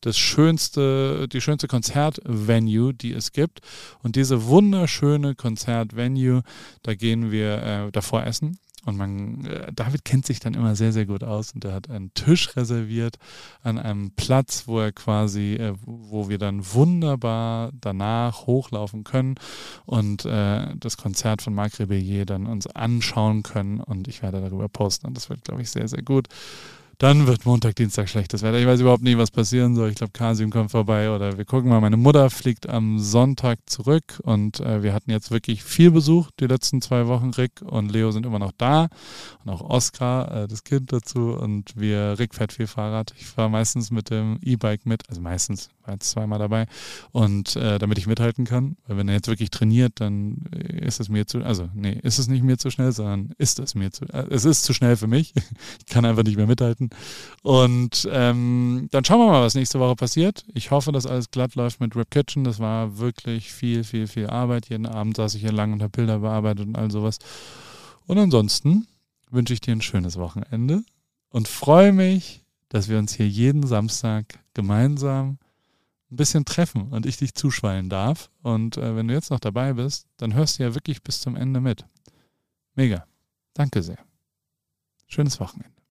das 0.02 0.18
schönste, 0.18 1.28
die 1.28 1.42
schönste 1.42 1.68
Konzertvenue, 1.68 2.94
die 2.94 3.12
es 3.12 3.32
gibt. 3.32 3.62
Und 4.04 4.16
diese 4.16 4.46
wunderschöne 4.46 5.34
Konzertvenue, 5.34 6.44
da 6.84 6.94
gehen 6.94 7.32
wir 7.32 7.64
äh, 7.64 7.92
davor 7.92 8.24
essen 8.24 8.60
und 8.86 8.98
man, 8.98 9.46
äh, 9.46 9.72
David 9.74 10.06
kennt 10.06 10.26
sich 10.26 10.40
dann 10.40 10.54
immer 10.54 10.76
sehr, 10.76 10.92
sehr 10.92 11.06
gut 11.06 11.24
aus 11.24 11.54
und 11.54 11.64
er 11.66 11.74
hat 11.74 11.90
einen 11.90 12.14
Tisch 12.14 12.56
reserviert 12.56 13.18
an 13.62 13.78
einem 13.78 14.12
Platz, 14.12 14.64
wo 14.66 14.80
er 14.80 14.92
quasi, 14.92 15.56
äh, 15.56 15.74
wo 15.82 16.30
wir 16.30 16.38
dann 16.38 16.66
wunderbar 16.74 17.72
danach 17.80 18.48
hochlaufen 18.48 19.04
können 19.04 19.36
und 19.86 20.26
äh, 20.26 20.76
das 20.76 20.98
Konzert 20.98 21.42
von 21.42 21.54
Marc 21.54 21.80
Rebellier 21.80 22.26
dann 22.26 22.48
uns 22.48 22.68
anschauen 22.68 23.44
können 23.44 23.80
und 23.80 24.08
ich 24.08 24.24
werde 24.24 24.42
darüber 24.42 24.68
posten 24.68 25.08
und 25.08 25.16
das 25.16 25.30
wird, 25.30 25.44
glaube 25.44 25.62
ich, 25.62 25.70
sehr, 25.70 25.88
sehr 25.88 26.02
gut. 26.02 26.28
Dann 27.02 27.26
wird 27.26 27.48
Montag, 27.48 27.76
Dienstag 27.78 28.10
schlechtes 28.10 28.44
Wetter. 28.44 28.60
Ich 28.60 28.68
weiß 28.68 28.80
überhaupt 28.80 29.02
nicht, 29.02 29.18
was 29.18 29.32
passieren 29.32 29.74
soll. 29.74 29.90
Ich 29.90 29.96
glaube, 29.96 30.14
Kasim 30.14 30.52
kommt 30.52 30.70
vorbei 30.70 31.10
oder 31.10 31.36
wir 31.36 31.46
gucken 31.46 31.68
mal. 31.68 31.82
Meine 31.82 31.98
Mutter 31.98 32.30
fliegt 32.30 32.70
am 32.70 33.00
Sonntag 33.00 33.58
zurück 33.66 34.20
und 34.22 34.60
äh, 34.60 34.84
wir 34.84 34.94
hatten 34.94 35.10
jetzt 35.10 35.32
wirklich 35.32 35.64
viel 35.64 35.90
Besuch 35.90 36.30
die 36.40 36.46
letzten 36.46 36.80
zwei 36.80 37.08
Wochen. 37.08 37.32
Rick 37.32 37.64
und 37.64 37.92
Leo 37.92 38.12
sind 38.12 38.28
immer 38.28 38.38
noch 38.38 38.52
da 38.56 38.88
und 39.44 39.52
auch 39.52 39.62
Oskar, 39.62 40.44
äh, 40.44 40.48
das 40.48 40.64
Kind 40.64 40.94
dazu. 40.94 41.32
Und 41.32 41.74
wir, 41.76 42.20
Rick 42.20 42.36
fährt 42.36 42.54
viel 42.54 42.68
Fahrrad. 42.68 43.16
Ich 43.18 43.26
fahre 43.26 43.50
meistens 43.50 43.90
mit 43.90 44.12
dem 44.12 44.38
E-Bike 44.44 44.86
mit, 44.86 45.10
also 45.10 45.22
meistens, 45.22 45.72
war 45.86 45.96
jetzt 45.96 46.12
zweimal 46.12 46.38
dabei. 46.38 46.68
Und 47.12 47.56
äh, 47.56 47.80
damit 47.80 47.98
ich 47.98 48.06
mithalten 48.06 48.46
kann, 48.46 48.78
weil 48.86 48.98
wenn 48.98 49.08
er 49.08 49.16
jetzt 49.16 49.28
wirklich 49.28 49.50
trainiert, 49.50 49.94
dann 49.96 50.46
ist 50.52 51.00
es 51.00 51.10
mir 51.10 51.26
zu, 51.26 51.44
also 51.44 51.68
nee, 51.74 52.00
ist 52.04 52.20
es 52.20 52.28
nicht 52.28 52.44
mir 52.44 52.60
zu 52.60 52.70
schnell, 52.70 52.92
sondern 52.92 53.32
ist 53.40 53.58
es 53.58 53.74
mir 53.74 53.92
zu, 53.92 54.06
äh, 54.06 54.28
es 54.30 54.46
ist 54.46 54.64
zu 54.64 54.74
schnell 54.74 54.98
für 54.98 55.08
mich. 55.08 55.34
ich 55.80 55.86
kann 55.88 56.06
einfach 56.06 56.24
nicht 56.24 56.38
mehr 56.38 56.46
mithalten. 56.46 56.91
Und 57.44 58.08
ähm, 58.12 58.88
dann 58.92 59.04
schauen 59.04 59.20
wir 59.20 59.32
mal, 59.32 59.42
was 59.42 59.56
nächste 59.56 59.80
Woche 59.80 59.96
passiert. 59.96 60.46
Ich 60.54 60.72
hoffe, 60.72 60.92
dass 60.92 61.08
alles 61.08 61.32
glatt 61.32 61.56
läuft 61.56 61.80
mit 61.80 61.96
Rip 61.96 62.12
Kitchen. 62.12 62.44
Das 62.44 62.60
war 62.60 62.98
wirklich 63.00 63.52
viel, 63.52 63.84
viel, 63.84 64.08
viel 64.08 64.28
Arbeit. 64.28 64.70
Jeden 64.70 64.86
Abend 64.86 65.18
saß 65.18 65.34
ich 65.36 65.42
hier 65.42 65.52
lang 65.52 65.74
und 65.74 65.82
habe 65.82 65.90
Bilder 65.92 66.20
bearbeitet 66.20 66.68
und 66.68 66.76
all 66.76 66.92
sowas. 66.92 67.18
Und 68.06 68.18
ansonsten 68.18 68.88
wünsche 69.32 69.54
ich 69.54 69.62
dir 69.62 69.76
ein 69.76 69.82
schönes 69.82 70.18
Wochenende 70.18 70.84
und 71.30 71.48
freue 71.48 71.94
mich, 71.94 72.44
dass 72.70 72.90
wir 72.90 73.00
uns 73.00 73.14
hier 73.14 73.28
jeden 73.28 73.66
Samstag 73.66 74.40
gemeinsam 74.54 75.40
ein 76.12 76.18
bisschen 76.18 76.46
treffen 76.46 76.90
und 76.90 77.06
ich 77.06 77.18
dich 77.18 77.34
zuschwallen 77.34 77.90
darf. 77.90 78.30
Und 78.44 78.78
äh, 78.78 78.96
wenn 78.96 79.08
du 79.08 79.14
jetzt 79.14 79.32
noch 79.32 79.40
dabei 79.40 79.74
bist, 79.74 80.08
dann 80.18 80.34
hörst 80.34 80.60
du 80.60 80.64
ja 80.64 80.76
wirklich 80.76 81.02
bis 81.02 81.22
zum 81.22 81.36
Ende 81.36 81.60
mit. 81.60 81.86
Mega. 82.76 83.06
Danke 83.54 83.82
sehr. 83.82 84.00
Schönes 85.08 85.40
Wochenende. 85.40 85.81